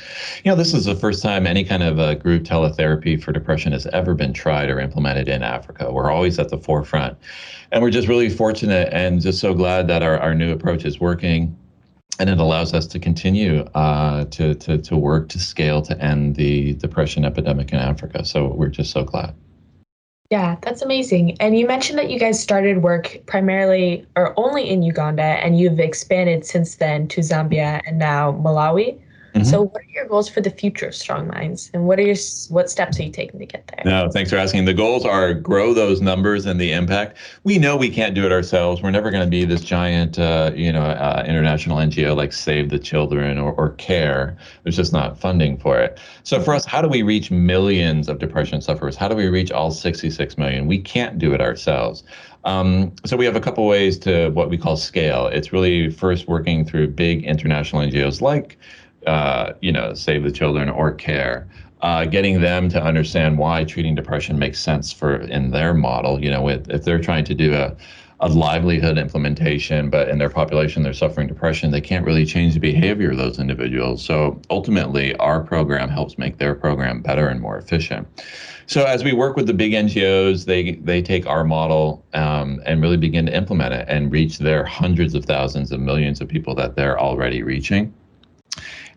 You 0.44 0.52
know, 0.52 0.58
this 0.58 0.74
is 0.74 0.84
the 0.84 0.96
first 0.96 1.24
time 1.24 1.48
any 1.48 1.64
kind 1.64 1.84
of 1.84 2.00
a 2.00 2.16
group 2.16 2.44
teletherapy 2.44 3.22
for 3.22 3.32
depression 3.32 3.72
has 3.72 3.88
ever 3.88 4.14
been 4.14 4.34
tried 4.34 4.70
or 4.70 4.82
implemented 4.82 5.30
in 5.30 5.42
Africa. 5.42 5.90
We're 5.90 6.12
always 6.12 6.38
at 6.38 6.50
the 6.50 6.58
forefront 6.58 7.18
and 7.74 7.82
we're 7.82 7.90
just 7.90 8.08
really 8.08 8.30
fortunate 8.30 8.88
and 8.94 9.20
just 9.20 9.40
so 9.40 9.54
glad 9.54 9.88
that 9.88 10.04
our, 10.04 10.20
our 10.20 10.36
new 10.36 10.54
approach 10.54 10.86
is 10.86 11.00
working 11.00 11.58
and 12.20 12.30
it 12.30 12.40
allows 12.40 12.72
us 12.72 12.86
to 12.86 13.00
continue 13.00 13.62
uh, 13.74 14.26
to, 14.26 14.54
to, 14.54 14.78
to 14.78 14.96
work 14.96 15.28
to 15.30 15.40
scale 15.40 15.82
to 15.82 16.00
end 16.00 16.36
the 16.36 16.74
depression 16.76 17.26
epidemic 17.26 17.74
in 17.74 17.80
Africa. 17.80 18.24
So 18.24 18.54
we're 18.54 18.68
just 18.68 18.92
so 18.92 19.04
glad. 19.04 19.34
Yeah, 20.30 20.58
that's 20.62 20.84
amazing. 20.84 21.36
And 21.42 21.58
you 21.58 21.66
mentioned 21.66 21.98
that 21.98 22.12
you 22.12 22.20
guys 22.20 22.40
started 22.40 22.84
work 22.84 23.18
primarily 23.26 24.06
or 24.16 24.40
only 24.40 24.70
in 24.70 24.84
Uganda, 24.84 25.24
and 25.24 25.60
you've 25.60 25.80
expanded 25.80 26.46
since 26.46 26.76
then 26.76 27.08
to 27.10 27.22
Zambia 27.22 27.82
and 27.88 27.98
now 27.98 28.34
Malawi. 28.34 29.00
Mm-hmm. 29.34 29.46
So, 29.46 29.64
what 29.64 29.82
are 29.82 29.90
your 29.90 30.06
goals 30.06 30.30
for 30.30 30.42
the 30.42 30.52
future 30.52 30.86
of 30.86 30.94
Strong 30.94 31.28
Minds, 31.28 31.72
and 31.74 31.88
what 31.88 31.98
are 31.98 32.04
your 32.04 32.16
what 32.50 32.70
steps 32.70 33.00
are 33.00 33.04
you 33.04 33.12
taking 33.12 33.40
to 33.40 33.46
get 33.48 33.66
there? 33.68 33.82
No, 33.84 34.10
thanks 34.12 34.30
for 34.30 34.38
asking. 34.38 34.66
The 34.66 34.76
goals 34.76 35.06
are 35.06 35.34
grow 35.34 35.74
those 35.74 36.02
numbers 36.02 36.46
and 36.46 36.62
the 36.62 36.72
impact. 36.72 37.18
We 37.44 37.58
know 37.58 37.76
we 37.76 37.90
can't 37.90 38.14
do 38.14 38.26
it 38.26 38.32
ourselves. 38.32 38.84
We're 38.84 38.92
never 38.92 39.10
going 39.10 39.24
to 39.24 39.30
be 39.30 39.44
this 39.44 39.62
giant, 39.62 40.20
uh, 40.20 40.52
you 40.54 40.72
know, 40.72 40.84
uh, 40.84 41.24
international 41.28 41.78
NGO 41.78 42.16
like 42.16 42.32
Save 42.32 42.70
the 42.70 42.78
Children 42.78 43.40
or, 43.40 43.54
or 43.54 43.72
CARE. 43.72 44.38
There's 44.64 44.76
just 44.76 44.94
not 44.94 45.20
funding 45.20 45.58
for 45.58 45.80
it. 45.80 46.00
So 46.22 46.40
for 46.40 46.54
us, 46.54 46.66
how 46.66 46.82
do 46.84 46.88
we 46.88 47.02
reach 47.02 47.32
millions 47.32 48.10
of 48.10 48.20
depression 48.20 48.62
sufferers? 48.62 48.96
How 48.96 49.08
do 49.08 49.16
we 49.16 49.28
reach 49.28 49.52
all 49.52 49.72
66 49.72 50.38
million? 50.38 50.68
We 50.68 50.80
can't 50.80 51.18
do 51.18 51.34
it 51.34 51.42
ourselves. 51.42 52.04
Um, 52.46 52.94
so 53.06 53.16
we 53.16 53.26
have 53.26 53.36
a 53.36 53.40
couple 53.40 53.66
ways 53.66 53.98
to 54.00 54.30
what 54.30 54.50
we 54.50 54.58
call 54.58 54.76
scale. 54.76 55.28
It's 55.28 55.54
really 55.54 55.90
first 55.90 56.28
working 56.28 56.66
through 56.66 56.90
big 56.90 57.24
international 57.24 57.82
NGOs 57.82 58.22
like 58.22 58.58
uh, 59.06 59.54
you 59.62 59.72
know, 59.72 59.94
Save 59.94 60.24
the 60.24 60.32
Children 60.32 60.70
or 60.70 60.94
CARE, 60.94 61.48
uh, 61.82 62.06
getting 62.06 62.40
them 62.40 62.70
to 62.70 62.82
understand 62.82 63.38
why 63.38 63.64
treating 63.66 63.94
depression 63.94 64.40
makes 64.40 64.60
sense 64.60 64.92
for 64.94 65.16
in 65.16 65.52
their 65.52 65.74
model. 65.74 66.24
You 66.24 66.32
know, 66.32 66.42
with, 66.42 66.70
if 66.70 66.84
they're 66.84 67.02
trying 67.02 67.26
to 67.26 67.34
do 67.34 67.54
a, 67.54 67.76
a 68.22 68.30
livelihood 68.30 68.98
implementation, 68.98 69.90
but 69.90 70.08
in 70.08 70.18
their 70.18 70.30
population 70.30 70.82
they're 70.82 70.94
suffering 70.94 71.28
depression, 71.28 71.72
they 71.72 71.82
can't 71.82 72.06
really 72.06 72.26
change 72.26 72.54
the 72.54 72.60
behavior 72.62 73.12
of 73.12 73.18
those 73.18 73.38
individuals. 73.38 74.04
So 74.04 74.40
ultimately, 74.50 75.14
our 75.18 75.42
program 75.42 75.90
helps 75.90 76.18
make 76.18 76.38
their 76.38 76.56
program 76.56 77.02
better 77.02 77.28
and 77.28 77.42
more 77.42 77.58
efficient. 77.58 78.08
So 78.66 78.86
as 78.86 79.04
we 79.04 79.12
work 79.12 79.36
with 79.36 79.48
the 79.48 79.54
big 79.54 79.74
NGOs, 79.74 80.46
they 80.46 80.76
they 80.76 81.02
take 81.02 81.28
our 81.28 81.44
model 81.44 82.06
um, 82.14 82.62
and 82.66 82.82
really 82.82 82.96
begin 82.96 83.26
to 83.26 83.36
implement 83.36 83.74
it 83.74 83.86
and 83.90 84.10
reach 84.10 84.38
their 84.38 84.64
hundreds 84.64 85.16
of 85.16 85.26
thousands 85.26 85.74
of 85.74 85.82
millions 85.82 86.22
of 86.22 86.30
people 86.30 86.56
that 86.56 86.78
they're 86.78 86.98
already 86.98 87.44
reaching. 87.44 87.94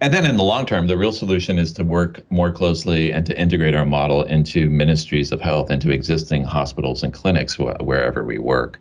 And 0.01 0.13
then 0.13 0.27
in 0.27 0.37
the 0.37 0.45
long 0.45 0.67
term, 0.67 0.87
the 0.87 0.97
real 0.97 1.13
solution 1.13 1.59
is 1.59 1.73
to 1.75 1.85
work 1.85 2.21
more 2.31 2.53
closely 2.53 3.13
and 3.13 3.25
to 3.27 3.39
integrate 3.39 3.75
our 3.75 3.87
model 3.87 4.25
into 4.25 4.69
ministries 4.69 5.33
of 5.33 5.41
health, 5.41 5.71
into 5.71 5.91
existing 5.91 6.45
hospitals 6.45 7.03
and 7.03 7.13
clinics 7.13 7.55
wh- 7.55 7.81
wherever 7.81 8.23
we 8.25 8.39
work. 8.39 8.79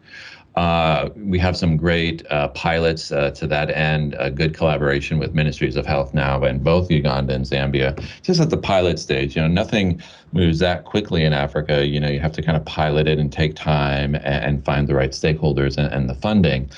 Uh, 0.56 1.10
we 1.18 1.38
have 1.38 1.58
some 1.58 1.76
great 1.76 2.26
uh, 2.32 2.48
pilots 2.50 3.12
uh, 3.12 3.30
to 3.32 3.46
that 3.46 3.70
end, 3.72 4.16
a 4.20 4.32
good 4.32 4.54
collaboration 4.54 5.20
with 5.20 5.34
ministries 5.34 5.76
of 5.76 5.86
health 5.86 6.14
now 6.14 6.42
in 6.46 6.60
both 6.60 6.90
Uganda 6.90 7.34
and 7.34 7.46
Zambia, 7.46 8.02
just 8.22 8.40
at 8.40 8.50
the 8.50 8.58
pilot 8.58 8.98
stage. 8.98 9.36
You 9.36 9.42
know, 9.42 9.50
nothing 9.50 10.02
moves 10.32 10.60
that 10.60 10.86
quickly 10.86 11.26
in 11.26 11.34
Africa. 11.34 11.86
You 11.86 12.00
know, 12.00 12.08
you 12.08 12.22
have 12.22 12.32
to 12.34 12.42
kind 12.42 12.56
of 12.56 12.64
pilot 12.64 13.06
it 13.06 13.20
and 13.20 13.32
take 13.32 13.56
time 13.56 14.16
and, 14.16 14.26
and 14.26 14.66
find 14.66 14.88
the 14.88 14.96
right 14.96 15.12
stakeholders 15.12 15.78
and, 15.78 15.94
and 15.94 16.10
the 16.10 16.16
funding 16.16 16.70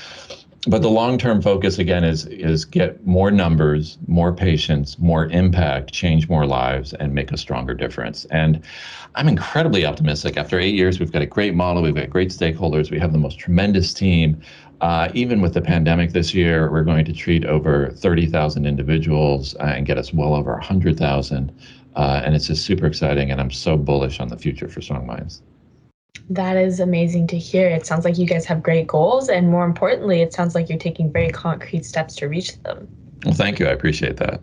but 0.68 0.82
the 0.82 0.90
long-term 0.90 1.42
focus 1.42 1.80
again 1.80 2.04
is 2.04 2.26
is 2.26 2.66
get 2.66 3.06
more 3.06 3.32
numbers, 3.32 3.98
more 4.08 4.34
patients, 4.34 5.00
more 5.00 5.28
impact, 5.28 5.94
change 5.94 6.28
more 6.28 6.46
lives, 6.46 6.94
and 6.94 7.14
make 7.14 7.32
a 7.32 7.38
stronger 7.38 7.74
difference. 7.74 8.26
And 8.26 8.62
I'm 9.16 9.28
incredibly 9.28 9.86
optimistic. 9.86 10.38
After 10.38 10.60
eight 10.60 10.76
years, 10.76 11.00
we've 11.00 11.12
got 11.12 11.22
a 11.22 11.26
great 11.26 11.56
model, 11.56 11.84
we've 11.84 11.96
got 11.96 12.10
great 12.10 12.30
stakeholders, 12.30 12.92
we 12.92 13.00
have 13.00 13.14
the 13.14 13.18
most 13.18 13.40
tremendous 13.40 13.94
team. 13.94 14.42
Uh, 14.82 15.10
even 15.14 15.42
with 15.42 15.54
the 15.54 15.62
pandemic 15.62 16.12
this 16.12 16.34
year, 16.34 16.72
we're 16.72 16.84
going 16.84 17.04
to 17.06 17.14
treat 17.14 17.46
over 17.46 17.90
30,000 17.92 18.66
individuals 18.66 19.56
uh, 19.56 19.74
and 19.76 19.88
get 19.88 19.98
us 19.98 20.14
well 20.14 20.36
over 20.36 20.52
100,000. 20.52 21.52
Uh, 21.96 22.22
and 22.24 22.36
it's 22.36 22.46
just 22.46 22.64
super 22.64 22.86
exciting, 22.86 23.32
and 23.32 23.42
I'm 23.42 23.50
so 23.50 23.76
bullish 23.76 24.20
on 24.20 24.28
the 24.28 24.38
future 24.38 24.68
for 24.68 24.82
Strong 24.82 25.08
Minds. 25.08 25.42
That 26.30 26.58
is 26.58 26.80
amazing 26.80 27.28
to 27.28 27.38
hear. 27.38 27.68
It 27.68 27.86
sounds 27.86 28.04
like 28.04 28.18
you 28.18 28.26
guys 28.26 28.46
have 28.46 28.62
great 28.62 28.88
goals, 28.88 29.30
and 29.30 29.50
more 29.50 29.66
importantly, 29.66 30.22
it 30.22 30.34
sounds 30.34 30.56
like 30.56 30.68
you're 30.68 30.78
taking 30.78 31.12
very 31.12 31.30
concrete 31.30 31.86
steps 31.86 32.16
to 32.16 32.28
reach 32.28 32.62
them. 32.64 32.88
Well, 33.24 33.34
thank 33.34 33.60
you. 33.60 33.68
I 33.68 33.72
appreciate 33.72 34.18
that. 34.18 34.42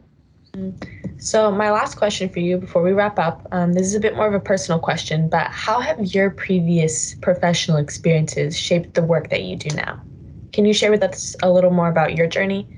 So, 1.18 1.50
my 1.50 1.70
last 1.70 1.96
question 1.96 2.28
for 2.28 2.38
you 2.38 2.58
before 2.58 2.82
we 2.82 2.92
wrap 2.92 3.18
up 3.18 3.46
um, 3.50 3.72
this 3.72 3.86
is 3.86 3.94
a 3.94 4.00
bit 4.00 4.14
more 4.14 4.26
of 4.26 4.34
a 4.34 4.40
personal 4.40 4.78
question, 4.78 5.28
but 5.28 5.48
how 5.48 5.80
have 5.80 6.00
your 6.14 6.30
previous 6.30 7.14
professional 7.16 7.76
experiences 7.76 8.58
shaped 8.58 8.94
the 8.94 9.02
work 9.02 9.30
that 9.30 9.42
you 9.42 9.56
do 9.56 9.74
now? 9.74 10.00
Can 10.52 10.64
you 10.64 10.72
share 10.72 10.90
with 10.90 11.02
us 11.02 11.34
a 11.42 11.50
little 11.50 11.70
more 11.70 11.88
about 11.88 12.14
your 12.14 12.28
journey? 12.28 12.68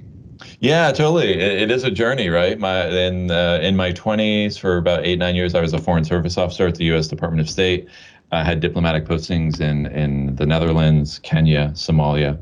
Yeah, 0.60 0.90
totally. 0.92 1.32
It, 1.32 1.62
it 1.62 1.70
is 1.70 1.84
a 1.84 1.90
journey, 1.90 2.28
right? 2.28 2.58
My 2.58 2.86
in 2.88 3.30
uh, 3.30 3.58
in 3.62 3.76
my 3.76 3.92
20s 3.92 4.58
for 4.58 4.78
about 4.78 5.04
eight 5.04 5.18
nine 5.18 5.34
years, 5.34 5.54
I 5.54 5.60
was 5.60 5.72
a 5.72 5.78
foreign 5.78 6.04
service 6.04 6.38
officer 6.38 6.66
at 6.66 6.76
the 6.76 6.84
U.S. 6.86 7.08
Department 7.08 7.40
of 7.40 7.50
State. 7.50 7.88
I 8.32 8.42
had 8.42 8.60
diplomatic 8.60 9.04
postings 9.04 9.60
in, 9.60 9.86
in 9.86 10.34
the 10.36 10.46
Netherlands, 10.46 11.20
Kenya, 11.20 11.70
Somalia. 11.74 12.38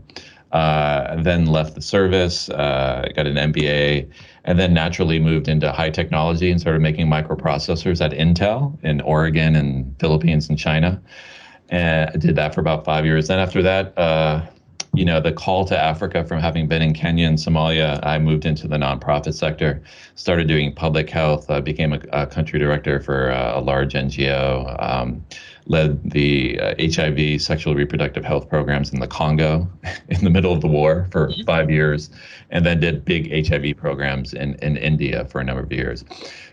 Uh, 0.53 1.20
then 1.20 1.47
left 1.47 1.75
the 1.75 1.83
service, 1.83 2.49
uh, 2.51 3.09
got 3.16 3.27
an 3.27 3.35
MBA, 3.53 4.09
and 4.44 4.59
then 4.59 4.73
naturally 4.73 5.18
moved 5.18 5.49
into 5.49 5.73
high 5.73 5.90
technology 5.90 6.51
and 6.51 6.61
started 6.61 6.81
making 6.81 7.09
microprocessors 7.09 8.01
at 8.01 8.12
Intel 8.12 8.79
in 8.85 9.01
Oregon 9.01 9.57
and 9.57 9.99
Philippines 9.99 10.49
and 10.49 10.57
China. 10.57 11.03
And 11.70 12.09
I 12.11 12.16
did 12.16 12.37
that 12.37 12.55
for 12.55 12.61
about 12.61 12.85
five 12.85 13.05
years. 13.05 13.27
Then 13.27 13.40
after 13.40 13.62
that, 13.62 13.99
uh, 13.99 14.47
you 14.96 15.04
know, 15.04 15.20
the 15.20 15.33
call 15.33 15.64
to 15.66 15.78
Africa 15.78 16.24
from 16.24 16.40
having 16.40 16.68
been 16.68 16.83
in 16.83 16.94
Kenya 16.94 17.26
and 17.26 17.38
Somalia, 17.38 18.00
I 18.02 18.18
moved 18.18 18.44
into 18.44 18.68
the 18.68 18.76
nonprofit 18.76 19.35
sector, 19.35 19.83
started 20.14 20.48
doing 20.48 20.74
public 20.74 21.11
health, 21.11 21.50
uh, 21.50 21.61
became 21.61 21.92
a, 21.92 22.00
a, 22.12 22.26
country 22.26 22.59
director 22.59 23.00
for 23.00 23.30
uh, 23.30 23.59
a 23.59 23.61
large 23.61 23.94
NGO. 23.94 24.83
Um, 24.83 25.24
led 25.66 26.11
the 26.11 26.61
uh, 26.61 26.74
HIV 26.78 27.40
sexual 27.40 27.74
reproductive 27.74 28.24
health 28.24 28.48
programs 28.48 28.92
in 28.92 29.00
the 29.00 29.07
Congo 29.07 29.68
in 30.09 30.22
the 30.22 30.30
middle 30.30 30.52
of 30.52 30.61
the 30.61 30.66
war 30.66 31.07
for 31.11 31.28
mm-hmm. 31.28 31.42
five 31.44 31.70
years, 31.70 32.11
and 32.50 32.64
then 32.64 32.80
did 32.80 33.04
big 33.04 33.46
HIV 33.46 33.76
programs 33.76 34.35
in, 34.35 34.54
in 34.57 34.76
India 34.76 35.24
for 35.26 35.40
a 35.40 35.44
number 35.44 35.62
of 35.62 35.72
years. 35.72 36.04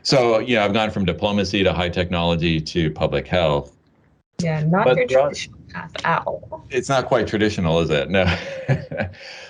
So, 0.03 0.39
you 0.39 0.55
know, 0.55 0.63
I've 0.63 0.73
gone 0.73 0.91
from 0.91 1.05
diplomacy 1.05 1.63
to 1.63 1.73
high 1.73 1.89
technology 1.89 2.59
to 2.61 2.91
public 2.91 3.27
health. 3.27 3.75
Yeah, 4.39 4.63
not 4.63 4.85
but 4.85 4.97
your 4.97 5.07
traditional 5.07 5.60
path 5.71 5.91
at 6.03 6.23
all. 6.25 6.65
It's 6.69 6.89
not 6.89 7.05
quite 7.05 7.27
traditional, 7.27 7.79
is 7.79 7.89
it? 7.89 8.09
No. 8.09 8.23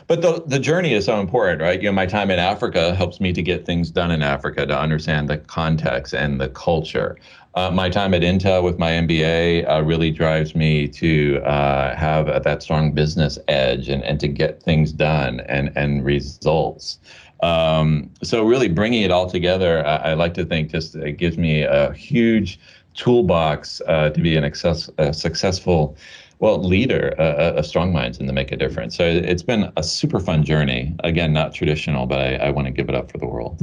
but 0.07 0.21
the 0.21 0.43
the 0.45 0.60
journey 0.60 0.93
is 0.93 1.05
so 1.05 1.19
important, 1.19 1.62
right? 1.62 1.81
You 1.81 1.89
know, 1.89 1.93
my 1.93 2.05
time 2.05 2.31
in 2.31 2.39
Africa 2.39 2.95
helps 2.95 3.19
me 3.19 3.34
to 3.34 3.41
get 3.41 3.65
things 3.65 3.91
done 3.91 4.12
in 4.12 4.21
Africa 4.21 4.65
to 4.65 4.77
understand 4.77 5.29
the 5.29 5.38
context 5.38 6.13
and 6.13 6.39
the 6.39 6.49
culture. 6.49 7.17
Uh, 7.53 7.69
my 7.69 7.89
time 7.89 8.13
at 8.13 8.21
Intel 8.21 8.63
with 8.63 8.79
my 8.79 8.91
MBA 8.91 9.69
uh, 9.69 9.84
really 9.84 10.10
drives 10.10 10.55
me 10.55 10.88
to 10.88 11.41
uh, 11.43 11.95
have 11.97 12.43
that 12.43 12.63
strong 12.63 12.93
business 12.93 13.38
edge 13.49 13.89
and, 13.89 14.03
and 14.05 14.21
to 14.21 14.29
get 14.29 14.63
things 14.63 14.93
done 14.93 15.41
and, 15.41 15.71
and 15.75 16.05
results. 16.05 16.99
Um, 17.43 18.10
so 18.23 18.45
really 18.45 18.69
bringing 18.69 19.01
it 19.01 19.12
all 19.12 19.29
together, 19.29 19.86
I, 19.86 19.95
I, 19.95 20.13
like 20.13 20.36
to 20.36 20.45
think 20.45 20.69
just 20.69 20.95
it 20.95 21.13
gives 21.13 21.38
me 21.38 21.63
a 21.63 21.91
huge 21.93 22.60
toolbox 22.95 23.82
uh, 23.88 24.10
to 24.10 24.21
be 24.21 24.36
an 24.38 24.43
access, 24.43 24.89
a 24.97 25.13
successful 25.13 25.95
well 26.39 26.62
leader 26.62 27.13
uh, 27.19 27.54
of 27.54 27.65
strong 27.65 27.93
minds 27.93 28.17
and 28.17 28.27
to 28.27 28.34
make 28.34 28.51
a 28.51 28.58
difference. 28.58 28.97
So 28.97 29.06
it's 29.06 29.43
been 29.43 29.71
a 29.77 29.84
super 29.84 30.19
fun 30.19 30.43
journey. 30.43 30.95
Again, 31.04 31.34
not 31.34 31.54
traditional, 31.54 32.08
but 32.08 32.19
I, 32.19 32.36
I 32.36 32.49
want 32.49 32.65
to 32.65 32.71
give 32.71 32.89
it 32.89 32.95
up 32.95 33.12
for 33.12 33.19
the 33.19 33.27
world. 33.27 33.60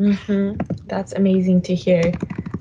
Mm-hmm. 0.00 0.60
That's 0.86 1.12
amazing 1.14 1.62
to 1.62 1.74
hear. 1.74 2.12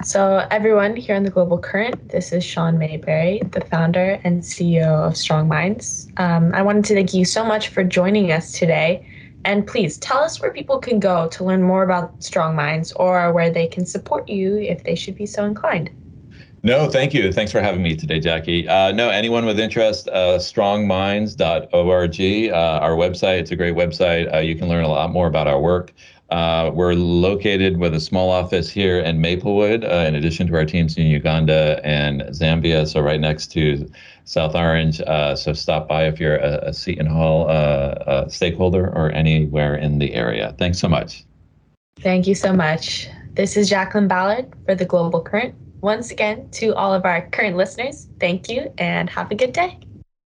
So, 0.03 0.47
everyone 0.51 0.95
here 0.95 1.15
on 1.15 1.23
the 1.23 1.29
Global 1.29 1.57
Current, 1.57 2.09
this 2.09 2.31
is 2.31 2.43
Sean 2.43 2.77
Mayberry, 2.77 3.41
the 3.51 3.61
founder 3.61 4.19
and 4.23 4.41
CEO 4.41 5.07
of 5.07 5.17
Strong 5.17 5.47
Minds. 5.47 6.07
Um, 6.17 6.53
I 6.53 6.61
wanted 6.61 6.85
to 6.85 6.93
thank 6.93 7.13
you 7.13 7.25
so 7.25 7.43
much 7.43 7.69
for 7.69 7.83
joining 7.83 8.31
us 8.31 8.51
today. 8.51 9.05
And 9.47 9.65
please 9.65 9.97
tell 9.97 10.17
us 10.17 10.41
where 10.41 10.51
people 10.51 10.77
can 10.77 10.99
go 10.99 11.29
to 11.29 11.43
learn 11.45 11.63
more 11.63 11.81
about 11.81 12.21
Strong 12.21 12.57
Minds 12.57 12.91
or 12.91 13.31
where 13.31 13.49
they 13.49 13.65
can 13.65 13.86
support 13.86 14.27
you 14.27 14.57
if 14.57 14.83
they 14.83 14.93
should 14.93 15.15
be 15.15 15.25
so 15.25 15.45
inclined. 15.45 15.89
No, 16.63 16.89
thank 16.89 17.13
you. 17.13 17.31
Thanks 17.31 17.53
for 17.53 17.62
having 17.62 17.81
me 17.81 17.95
today, 17.95 18.19
Jackie. 18.19 18.67
Uh, 18.67 18.91
no, 18.91 19.10
anyone 19.10 19.45
with 19.45 19.57
interest, 19.57 20.10
uh, 20.10 20.38
strongminds.org, 20.38 22.51
uh, 22.51 22.79
our 22.83 22.91
website. 22.91 23.39
It's 23.39 23.51
a 23.51 23.55
great 23.55 23.75
website. 23.75 24.33
Uh, 24.33 24.39
you 24.39 24.53
can 24.53 24.67
learn 24.67 24.83
a 24.83 24.89
lot 24.89 25.12
more 25.12 25.27
about 25.27 25.47
our 25.47 25.62
work. 25.62 25.93
Uh, 26.29 26.69
we're 26.73 26.93
located 26.93 27.77
with 27.77 27.93
a 27.93 28.01
small 28.01 28.29
office 28.29 28.69
here 28.69 28.99
in 28.99 29.21
Maplewood, 29.21 29.86
uh, 29.86 30.03
in 30.05 30.15
addition 30.15 30.45
to 30.47 30.55
our 30.55 30.65
teams 30.65 30.97
in 30.97 31.05
Uganda 31.05 31.79
and 31.86 32.21
Zambia, 32.31 32.86
so 32.86 32.99
right 32.99 33.21
next 33.21 33.47
to 33.53 33.89
South 34.27 34.55
Orange. 34.55 34.99
Uh, 35.01 35.35
so 35.35 35.53
stop 35.53 35.87
by 35.87 36.05
if 36.05 36.19
you're 36.19 36.35
a, 36.35 36.67
a 36.67 36.73
Seton 36.73 37.05
Hall 37.05 37.49
uh, 37.49 38.27
stakeholder 38.27 38.87
or 38.87 39.09
anywhere 39.11 39.75
in 39.75 39.99
the 39.99 40.13
area. 40.13 40.53
Thanks 40.57 40.79
so 40.79 40.89
much. 40.89 41.23
Thank 42.01 42.27
you 42.27 42.35
so 42.35 42.51
much. 42.53 43.07
This 43.33 43.55
is 43.55 43.69
Jacqueline 43.69 44.07
Ballard 44.07 44.53
for 44.65 44.75
the 44.75 44.85
Global 44.85 45.21
Current. 45.21 45.55
Once 45.81 46.11
again, 46.11 46.49
to 46.51 46.75
all 46.75 46.93
of 46.93 47.05
our 47.05 47.29
current 47.29 47.55
listeners, 47.55 48.07
thank 48.19 48.49
you 48.49 48.71
and 48.77 49.09
have 49.09 49.31
a 49.31 49.35
good 49.35 49.53
day. 49.53 49.79